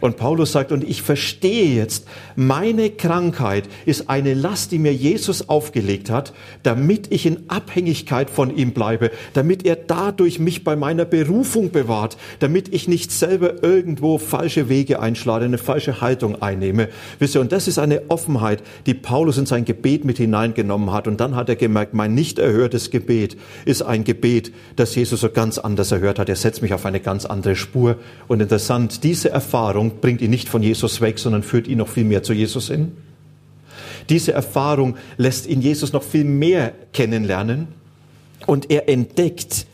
Und 0.00 0.16
Paulus 0.16 0.52
sagt, 0.52 0.72
und 0.72 0.84
ich 0.84 1.02
verstehe 1.02 1.74
jetzt, 1.74 2.06
meine 2.34 2.90
Krankheit 2.90 3.64
ist 3.84 4.08
eine 4.08 4.34
Last, 4.34 4.72
die 4.72 4.78
mir 4.78 4.94
Jesus 4.94 5.48
aufgelegt 5.48 6.10
hat, 6.10 6.32
damit 6.62 7.12
ich 7.12 7.26
in 7.26 7.48
Abhängigkeit 7.48 8.30
von 8.30 8.56
ihm 8.56 8.72
bleibe, 8.72 9.10
damit 9.34 9.64
er 9.64 9.76
dadurch 9.76 10.38
mich 10.38 10.64
bei 10.64 10.76
meiner 10.76 11.04
Berufung 11.04 11.70
bewahrt, 11.70 12.16
damit 12.40 12.72
ich 12.74 12.88
nicht 12.88 13.10
selber 13.10 13.62
irgendwo 13.62 14.18
falsche 14.18 14.68
Wege 14.68 15.00
einschlage, 15.00 15.44
eine 15.44 15.58
falsche 15.58 16.00
Haltung 16.00 16.40
einnehme. 16.42 16.88
Wisst 17.18 17.34
ihr, 17.34 17.40
und 17.40 17.52
das 17.52 17.68
ist 17.68 17.78
eine 17.78 18.02
Offenheit, 18.08 18.62
die 18.86 18.94
Paulus 18.94 19.38
in 19.38 19.46
sein 19.46 19.64
Gebet 19.64 20.04
mit 20.04 20.18
hineingenommen 20.18 20.92
hat. 20.92 21.06
Und 21.08 21.20
dann 21.20 21.36
hat 21.36 21.48
er 21.48 21.56
gemerkt, 21.56 21.94
mein 21.94 22.14
nicht 22.14 22.38
erhörtes 22.38 22.90
Gebet 22.90 23.36
ist 23.64 23.82
ein 23.82 24.04
Gebet, 24.04 24.52
das 24.76 24.94
Jesus 24.94 25.20
so 25.20 25.30
ganz 25.30 25.58
anders 25.58 25.92
erhört 25.92 26.18
hat. 26.18 26.28
Er 26.28 26.36
setzt 26.36 26.62
mich 26.62 26.74
auf 26.74 26.86
eine 26.86 27.00
ganz 27.00 27.24
andere 27.24 27.56
Spur. 27.56 27.96
Und 28.28 28.40
interessant, 28.40 29.04
diese 29.04 29.30
Erfahrung 29.30 29.85
Erfahrung 29.86 30.00
bringt 30.00 30.20
ihn 30.20 30.30
nicht 30.30 30.48
von 30.48 30.62
Jesus 30.62 31.00
weg, 31.00 31.18
sondern 31.18 31.42
führt 31.42 31.68
ihn 31.68 31.78
noch 31.78 31.88
viel 31.88 32.04
mehr 32.04 32.22
zu 32.22 32.32
Jesus 32.32 32.68
hin. 32.68 32.92
Diese 34.08 34.32
Erfahrung 34.32 34.96
lässt 35.16 35.46
ihn 35.46 35.60
Jesus 35.60 35.92
noch 35.92 36.02
viel 36.02 36.24
mehr 36.24 36.72
kennenlernen 36.92 37.68
und 38.46 38.70
er 38.70 38.88
entdeckt, 38.88 39.66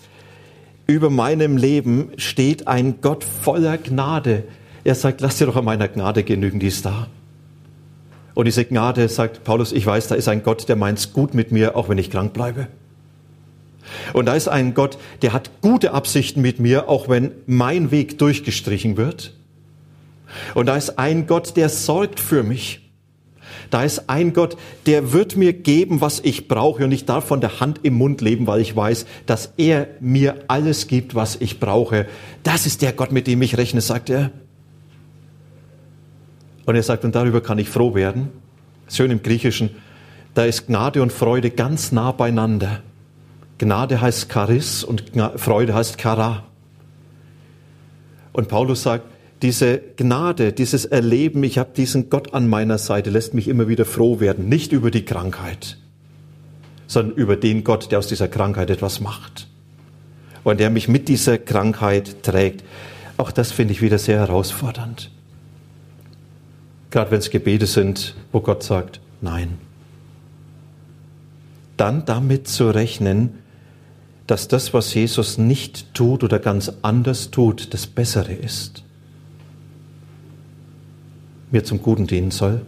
über 0.87 1.11
meinem 1.11 1.57
Leben 1.57 2.11
steht 2.17 2.67
ein 2.67 3.01
Gott 3.01 3.25
voller 3.25 3.79
Gnade. 3.79 4.45
Er 4.85 4.95
sagt, 4.95 5.21
lass 5.21 5.39
dir 5.39 5.47
doch 5.47 5.57
an 5.57 5.65
meiner 5.65 5.89
Gnade 5.89 6.25
genügen, 6.25 6.61
die 6.61 6.67
ist 6.67 6.85
da. 6.85 7.07
Und 8.35 8.47
diese 8.47 8.65
Gnade, 8.65 9.09
sagt 9.09 9.45
Paulus, 9.45 9.73
ich 9.73 9.87
weiß, 9.87 10.09
da 10.09 10.15
ist 10.15 10.29
ein 10.29 10.43
Gott, 10.43 10.69
der 10.69 10.77
meint's 10.77 11.13
gut 11.13 11.35
mit 11.35 11.53
mir, 11.53 11.77
auch 11.77 11.89
wenn 11.89 11.99
ich 11.99 12.11
krank 12.11 12.33
bleibe. 12.33 12.69
Und 14.13 14.27
da 14.27 14.35
ist 14.35 14.49
ein 14.49 14.75
Gott, 14.75 14.99
der 15.21 15.33
hat 15.33 15.51
gute 15.61 15.93
Absichten 15.93 16.41
mit 16.41 16.59
mir, 16.59 16.89
auch 16.89 17.09
wenn 17.09 17.33
mein 17.47 17.91
Weg 17.91 18.19
durchgestrichen 18.19 18.97
wird. 18.97 19.35
Und 20.55 20.67
da 20.67 20.77
ist 20.77 20.99
ein 20.99 21.27
Gott, 21.27 21.57
der 21.57 21.69
sorgt 21.69 22.21
für 22.21 22.43
mich. 22.43 22.81
Da 23.71 23.85
ist 23.85 24.11
ein 24.11 24.35
Gott, 24.35 24.57
der 24.87 25.13
wird 25.13 25.37
mir 25.37 25.53
geben, 25.53 26.01
was 26.01 26.21
ich 26.21 26.47
brauche. 26.47 26.85
Und 26.85 26.93
ich 26.93 27.07
darf 27.07 27.25
von 27.25 27.41
der 27.41 27.61
Hand 27.61 27.81
im 27.83 27.95
Mund 27.95 28.21
leben, 28.21 28.47
weil 28.47 28.61
ich 28.61 28.77
weiß, 28.77 29.07
dass 29.27 29.55
er 29.57 29.89
mir 30.01 30.45
alles 30.49 30.89
gibt, 30.89 31.15
was 31.15 31.37
ich 31.37 31.59
brauche. 31.59 32.07
Das 32.43 32.67
ist 32.67 32.83
der 32.83 32.93
Gott, 32.93 33.13
mit 33.13 33.27
dem 33.27 33.41
ich 33.43 33.57
rechne, 33.57 33.81
sagt 33.81 34.11
er. 34.11 34.31
Und 36.67 36.77
er 36.77 36.83
sagt, 36.83 37.05
und 37.05 37.15
darüber 37.15 37.41
kann 37.41 37.59
ich 37.59 37.69
froh 37.69 37.95
werden. 37.95 38.29
Schön 38.89 39.11
im 39.11 39.23
Griechischen. 39.23 39.71
Da 40.35 40.45
ist 40.45 40.67
Gnade 40.67 41.03
und 41.03 41.13
Freude 41.13 41.51
ganz 41.51 41.93
nah 41.93 42.13
beieinander. 42.13 42.83
Gnade 43.59 44.01
heißt 44.01 44.31
Charis 44.31 44.85
und 44.85 45.13
Freude 45.37 45.75
heißt 45.75 46.01
Chara. 46.01 46.45
Und 48.33 48.49
Paulus 48.49 48.83
sagt, 48.83 49.07
diese 49.43 49.79
Gnade, 49.97 50.53
dieses 50.53 50.85
Erleben, 50.85 51.43
ich 51.43 51.59
habe 51.59 51.71
diesen 51.77 52.11
Gott 52.11 52.33
an 52.33 52.49
meiner 52.49 52.79
Seite, 52.79 53.11
lässt 53.11 53.35
mich 53.35 53.49
immer 53.49 53.67
wieder 53.67 53.85
froh 53.85 54.21
werden. 54.21 54.49
Nicht 54.49 54.71
über 54.73 54.93
die 54.93 55.05
Krankheit, 55.05 55.79
sondern 56.87 57.17
über 57.17 57.35
den 57.37 57.65
Gott, 57.65 57.91
der 57.91 57.99
aus 57.99 58.07
dieser 58.07 58.29
Krankheit 58.29 58.71
etwas 58.71 59.01
macht. 59.01 59.49
Und 60.45 60.61
der 60.61 60.71
mich 60.71 60.89
mit 60.89 61.09
dieser 61.09 61.39
Krankheit 61.39 62.23
trägt. 62.23 62.65
Auch 63.17 63.33
das 63.33 63.53
finde 63.53 63.73
ich 63.73 63.83
wieder 63.83 63.99
sehr 63.99 64.19
herausfordernd. 64.19 65.11
Gerade 66.91 67.11
wenn 67.11 67.19
es 67.19 67.31
Gebete 67.31 67.67
sind, 67.67 68.15
wo 68.31 68.41
Gott 68.41 68.63
sagt, 68.63 69.01
nein. 69.21 69.59
Dann 71.77 72.05
damit 72.05 72.47
zu 72.47 72.71
rechnen, 72.71 73.39
dass 74.27 74.47
das, 74.47 74.73
was 74.73 74.95
Jesus 74.95 75.37
nicht 75.37 75.95
tut 75.95 76.23
oder 76.23 76.39
ganz 76.39 76.73
anders 76.83 77.31
tut, 77.31 77.75
das 77.75 77.87
Bessere 77.87 78.33
ist 78.33 78.85
mir 81.53 81.63
zum 81.63 81.81
Guten 81.81 82.07
dienen 82.07 82.31
soll. 82.31 82.63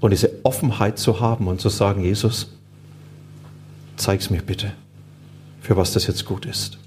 Und 0.00 0.12
diese 0.12 0.44
Offenheit 0.44 0.98
zu 0.98 1.20
haben 1.20 1.48
und 1.48 1.60
zu 1.60 1.68
sagen, 1.68 2.02
Jesus, 2.02 2.54
zeig's 3.96 4.30
mir 4.30 4.42
bitte, 4.42 4.72
für 5.60 5.76
was 5.76 5.92
das 5.92 6.06
jetzt 6.06 6.24
gut 6.24 6.46
ist. 6.46 6.78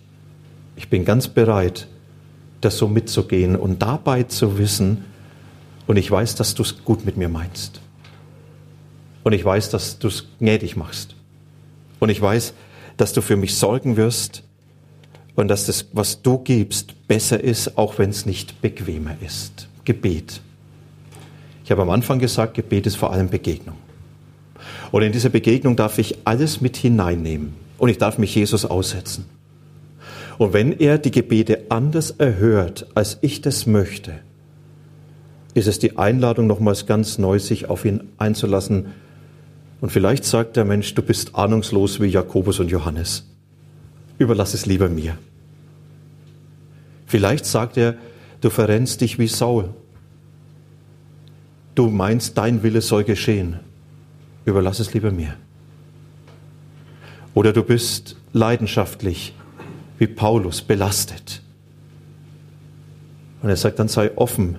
Ich 0.76 0.90
bin 0.90 1.06
ganz 1.06 1.28
bereit, 1.28 1.88
das 2.62 2.78
so 2.78 2.88
mitzugehen 2.88 3.56
und 3.56 3.82
dabei 3.82 4.24
zu 4.24 4.58
wissen, 4.58 5.06
und 5.88 5.98
ich 5.98 6.10
weiß, 6.10 6.36
dass 6.36 6.56
du 6.56 6.64
es 6.64 6.86
gut 6.86 7.06
mit 7.06 7.18
mir 7.18 7.28
meinst. 7.28 7.82
Und 9.24 9.34
ich 9.34 9.44
weiß, 9.44 9.72
dass 9.72 10.00
du 10.00 10.08
es 10.08 10.26
gnädig 10.40 10.78
machst. 10.78 11.16
Und 12.00 12.08
ich 12.08 12.22
weiß, 12.22 12.54
dass 12.96 13.12
du 13.12 13.22
für 13.22 13.36
mich 13.36 13.56
sorgen 13.56 13.98
wirst 13.98 14.44
und 15.36 15.50
dass 15.50 15.66
das, 15.66 15.88
was 15.92 16.22
du 16.22 16.38
gibst, 16.38 17.08
besser 17.08 17.44
ist, 17.44 17.78
auch 17.78 17.98
wenn 17.98 18.10
es 18.10 18.26
nicht 18.26 18.62
bequemer 18.62 19.16
ist. 19.22 19.68
Gebet. 19.92 20.40
Ich 21.66 21.72
habe 21.72 21.82
am 21.82 21.90
Anfang 21.90 22.20
gesagt, 22.20 22.54
Gebet 22.54 22.88
ist 22.88 22.96
vor 22.96 23.12
allem 23.12 23.30
Begegnung. 23.30 23.76
Und 24.92 25.02
in 25.02 25.12
dieser 25.12 25.28
Begegnung 25.28 25.76
darf 25.76 25.98
ich 25.98 26.20
alles 26.24 26.62
mit 26.62 26.78
hineinnehmen 26.78 27.54
und 27.78 27.90
ich 27.90 27.98
darf 27.98 28.18
mich 28.18 28.34
Jesus 28.34 28.64
aussetzen. 28.64 29.26
Und 30.38 30.54
wenn 30.54 30.72
er 30.72 30.98
die 30.98 31.12
Gebete 31.12 31.64
anders 31.68 32.12
erhört, 32.12 32.88
als 32.96 33.18
ich 33.20 33.42
das 33.42 33.66
möchte, 33.66 34.14
ist 35.56 35.68
es 35.68 35.78
die 35.78 35.98
Einladung, 35.98 36.48
nochmals 36.48 36.86
ganz 36.86 37.18
neu 37.18 37.38
sich 37.38 37.70
auf 37.70 37.84
ihn 37.84 38.02
einzulassen. 38.18 38.88
Und 39.82 39.92
vielleicht 39.92 40.24
sagt 40.24 40.56
der 40.56 40.64
Mensch, 40.64 40.94
du 40.96 41.02
bist 41.02 41.36
ahnungslos 41.36 42.00
wie 42.00 42.08
Jakobus 42.08 42.62
und 42.62 42.72
Johannes. 42.72 43.28
Überlass 44.18 44.54
es 44.54 44.66
lieber 44.66 44.88
mir. 44.88 45.18
Vielleicht 47.06 47.46
sagt 47.46 47.76
er, 47.76 47.96
du 48.40 48.50
verrennst 48.50 49.02
dich 49.02 49.20
wie 49.20 49.28
Saul. 49.28 49.74
Du 51.76 51.90
meinst, 51.90 52.38
dein 52.38 52.64
Wille 52.64 52.82
soll 52.82 53.04
geschehen. 53.04 53.60
Überlass 54.46 54.80
es 54.80 54.94
lieber 54.94 55.12
mir. 55.12 55.36
Oder 57.34 57.54
du 57.54 57.64
bist 57.64 58.18
leidenschaftlich 58.34 59.34
wie 59.98 60.08
Paulus 60.08 60.62
belastet. 60.62 61.42
Und 63.42 63.50
er 63.50 63.56
sagt, 63.56 63.80
dann 63.80 63.88
sei 63.88 64.16
offen 64.18 64.58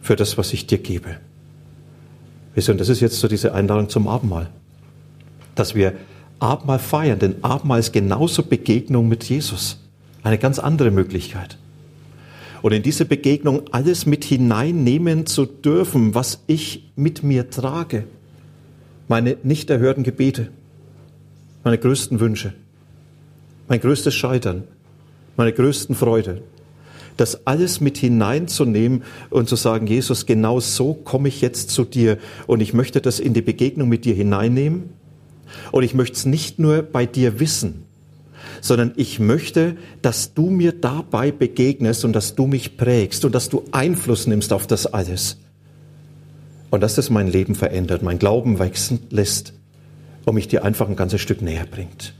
für 0.00 0.16
das, 0.16 0.36
was 0.36 0.52
ich 0.52 0.66
dir 0.66 0.78
gebe. 0.78 1.16
Und 2.54 2.80
das 2.80 2.88
ist 2.88 3.00
jetzt 3.00 3.18
so 3.20 3.28
diese 3.28 3.54
Einladung 3.54 3.88
zum 3.88 4.06
Abendmahl. 4.06 4.50
Dass 5.54 5.74
wir 5.74 5.94
Abendmahl 6.40 6.78
feiern, 6.78 7.18
denn 7.18 7.42
Abendmahl 7.42 7.80
ist 7.80 7.92
genauso 7.92 8.42
Begegnung 8.42 9.08
mit 9.08 9.24
Jesus. 9.24 9.78
Eine 10.22 10.38
ganz 10.38 10.58
andere 10.58 10.90
Möglichkeit. 10.90 11.56
Und 12.62 12.72
in 12.72 12.82
diese 12.82 13.04
Begegnung 13.04 13.62
alles 13.70 14.06
mit 14.06 14.24
hineinnehmen 14.24 15.26
zu 15.26 15.46
dürfen, 15.46 16.14
was 16.14 16.42
ich 16.46 16.90
mit 16.94 17.22
mir 17.22 17.50
trage. 17.50 18.04
Meine 19.08 19.36
nicht 19.42 19.70
erhörten 19.70 20.02
Gebete, 20.02 20.50
meine 21.64 21.78
größten 21.78 22.20
Wünsche, 22.20 22.52
mein 23.68 23.80
größtes 23.80 24.14
Scheitern, 24.14 24.64
meine 25.36 25.52
größten 25.52 25.94
Freude, 25.94 26.42
das 27.16 27.46
alles 27.46 27.80
mit 27.80 27.98
hineinzunehmen 27.98 29.02
und 29.30 29.48
zu 29.48 29.56
sagen, 29.56 29.86
Jesus, 29.86 30.26
genau 30.26 30.60
so 30.60 30.94
komme 30.94 31.28
ich 31.28 31.40
jetzt 31.40 31.70
zu 31.70 31.84
dir 31.84 32.18
und 32.46 32.60
ich 32.60 32.72
möchte 32.72 33.00
das 33.00 33.20
in 33.20 33.34
die 33.34 33.42
Begegnung 33.42 33.88
mit 33.88 34.04
dir 34.04 34.14
hineinnehmen 34.14 34.90
und 35.72 35.82
ich 35.82 35.94
möchte 35.94 36.16
es 36.16 36.24
nicht 36.24 36.58
nur 36.58 36.82
bei 36.82 37.06
dir 37.06 37.40
wissen, 37.40 37.84
sondern 38.60 38.92
ich 38.96 39.18
möchte, 39.18 39.76
dass 40.02 40.34
du 40.34 40.50
mir 40.50 40.72
dabei 40.72 41.32
begegnest 41.32 42.04
und 42.04 42.12
dass 42.12 42.34
du 42.34 42.46
mich 42.46 42.76
prägst 42.76 43.24
und 43.24 43.34
dass 43.34 43.48
du 43.48 43.64
Einfluss 43.72 44.26
nimmst 44.26 44.52
auf 44.52 44.66
das 44.66 44.86
alles. 44.86 45.38
Und 46.70 46.82
dass 46.82 46.94
das 46.94 47.10
mein 47.10 47.28
Leben 47.28 47.54
verändert, 47.54 48.02
mein 48.02 48.18
Glauben 48.18 48.58
wachsen 48.58 49.00
lässt 49.10 49.54
und 50.24 50.34
mich 50.34 50.48
dir 50.48 50.64
einfach 50.64 50.88
ein 50.88 50.96
ganzes 50.96 51.20
Stück 51.20 51.42
näher 51.42 51.66
bringt. 51.66 52.14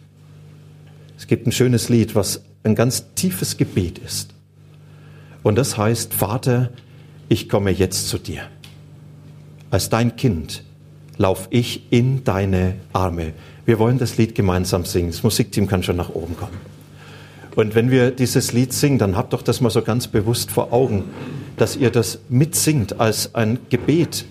Es 1.16 1.26
gibt 1.26 1.46
ein 1.46 1.52
schönes 1.52 1.88
Lied, 1.88 2.14
was 2.14 2.42
ein 2.64 2.74
ganz 2.74 3.04
tiefes 3.14 3.56
Gebet 3.56 3.98
ist. 3.98 4.34
Und 5.42 5.56
das 5.56 5.76
heißt, 5.76 6.14
Vater, 6.14 6.70
ich 7.28 7.48
komme 7.48 7.70
jetzt 7.70 8.08
zu 8.08 8.18
dir. 8.18 8.42
Als 9.70 9.88
dein 9.88 10.16
Kind 10.16 10.64
lauf 11.16 11.48
ich 11.50 11.92
in 11.92 12.24
deine 12.24 12.76
Arme. 12.92 13.34
Wir 13.70 13.78
wollen 13.78 13.98
das 13.98 14.16
Lied 14.16 14.34
gemeinsam 14.34 14.84
singen. 14.84 15.12
Das 15.12 15.22
Musikteam 15.22 15.68
kann 15.68 15.84
schon 15.84 15.94
nach 15.94 16.08
oben 16.08 16.36
kommen. 16.36 16.56
Und 17.54 17.76
wenn 17.76 17.92
wir 17.92 18.10
dieses 18.10 18.52
Lied 18.52 18.72
singen, 18.72 18.98
dann 18.98 19.16
habt 19.16 19.32
doch 19.32 19.42
das 19.42 19.60
mal 19.60 19.70
so 19.70 19.80
ganz 19.80 20.08
bewusst 20.08 20.50
vor 20.50 20.72
Augen, 20.72 21.04
dass 21.56 21.76
ihr 21.76 21.92
das 21.92 22.18
mitsingt 22.28 22.98
als 22.98 23.36
ein 23.36 23.60
Gebet. 23.68 24.24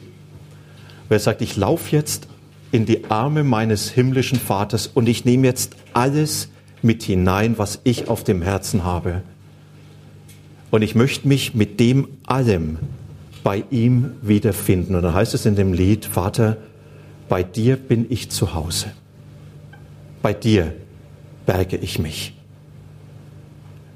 Wer 1.07 1.19
sagt, 1.19 1.41
ich 1.41 1.55
laufe 1.55 1.95
jetzt 1.95 2.27
in 2.73 2.85
die 2.85 3.09
Arme 3.09 3.45
meines 3.45 3.89
himmlischen 3.89 4.37
Vaters 4.37 4.87
und 4.87 5.07
ich 5.07 5.23
nehme 5.23 5.47
jetzt 5.47 5.77
alles 5.93 6.49
mit 6.81 7.03
hinein, 7.03 7.57
was 7.57 7.79
ich 7.85 8.09
auf 8.09 8.25
dem 8.25 8.41
Herzen 8.41 8.83
habe. 8.83 9.21
Und 10.69 10.81
ich 10.81 10.95
möchte 10.95 11.29
mich 11.29 11.55
mit 11.55 11.79
dem 11.79 12.09
allem 12.25 12.77
bei 13.45 13.63
ihm 13.71 14.11
wiederfinden. 14.21 14.95
Und 14.95 15.03
dann 15.03 15.13
heißt 15.13 15.33
es 15.33 15.45
in 15.45 15.55
dem 15.55 15.71
Lied, 15.71 16.03
Vater, 16.03 16.57
bei 17.29 17.41
dir 17.41 17.77
bin 17.77 18.05
ich 18.09 18.29
zu 18.31 18.53
Hause. 18.53 18.87
Bei 20.21 20.33
dir 20.33 20.73
berge 21.45 21.77
ich 21.77 21.99
mich. 21.99 22.33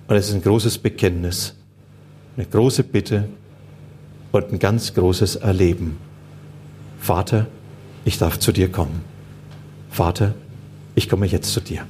Und 0.08 0.16
es 0.16 0.30
ist 0.30 0.36
ein 0.36 0.42
großes 0.42 0.78
Bekenntnis, 0.78 1.56
eine 2.36 2.46
große 2.46 2.84
Bitte 2.84 3.30
und 4.32 4.52
ein 4.52 4.60
ganz 4.60 4.94
großes 4.94 5.38
Erleben. 5.38 5.98
Vater, 7.00 7.48
ich 8.06 8.18
darf 8.18 8.40
zu 8.40 8.52
dir 8.52 8.72
kommen. 8.72 9.02
Vater, 9.90 10.34
ich 10.96 11.10
komme 11.10 11.26
jetzt 11.26 11.54
zu 11.54 11.62
dir. 11.62 11.86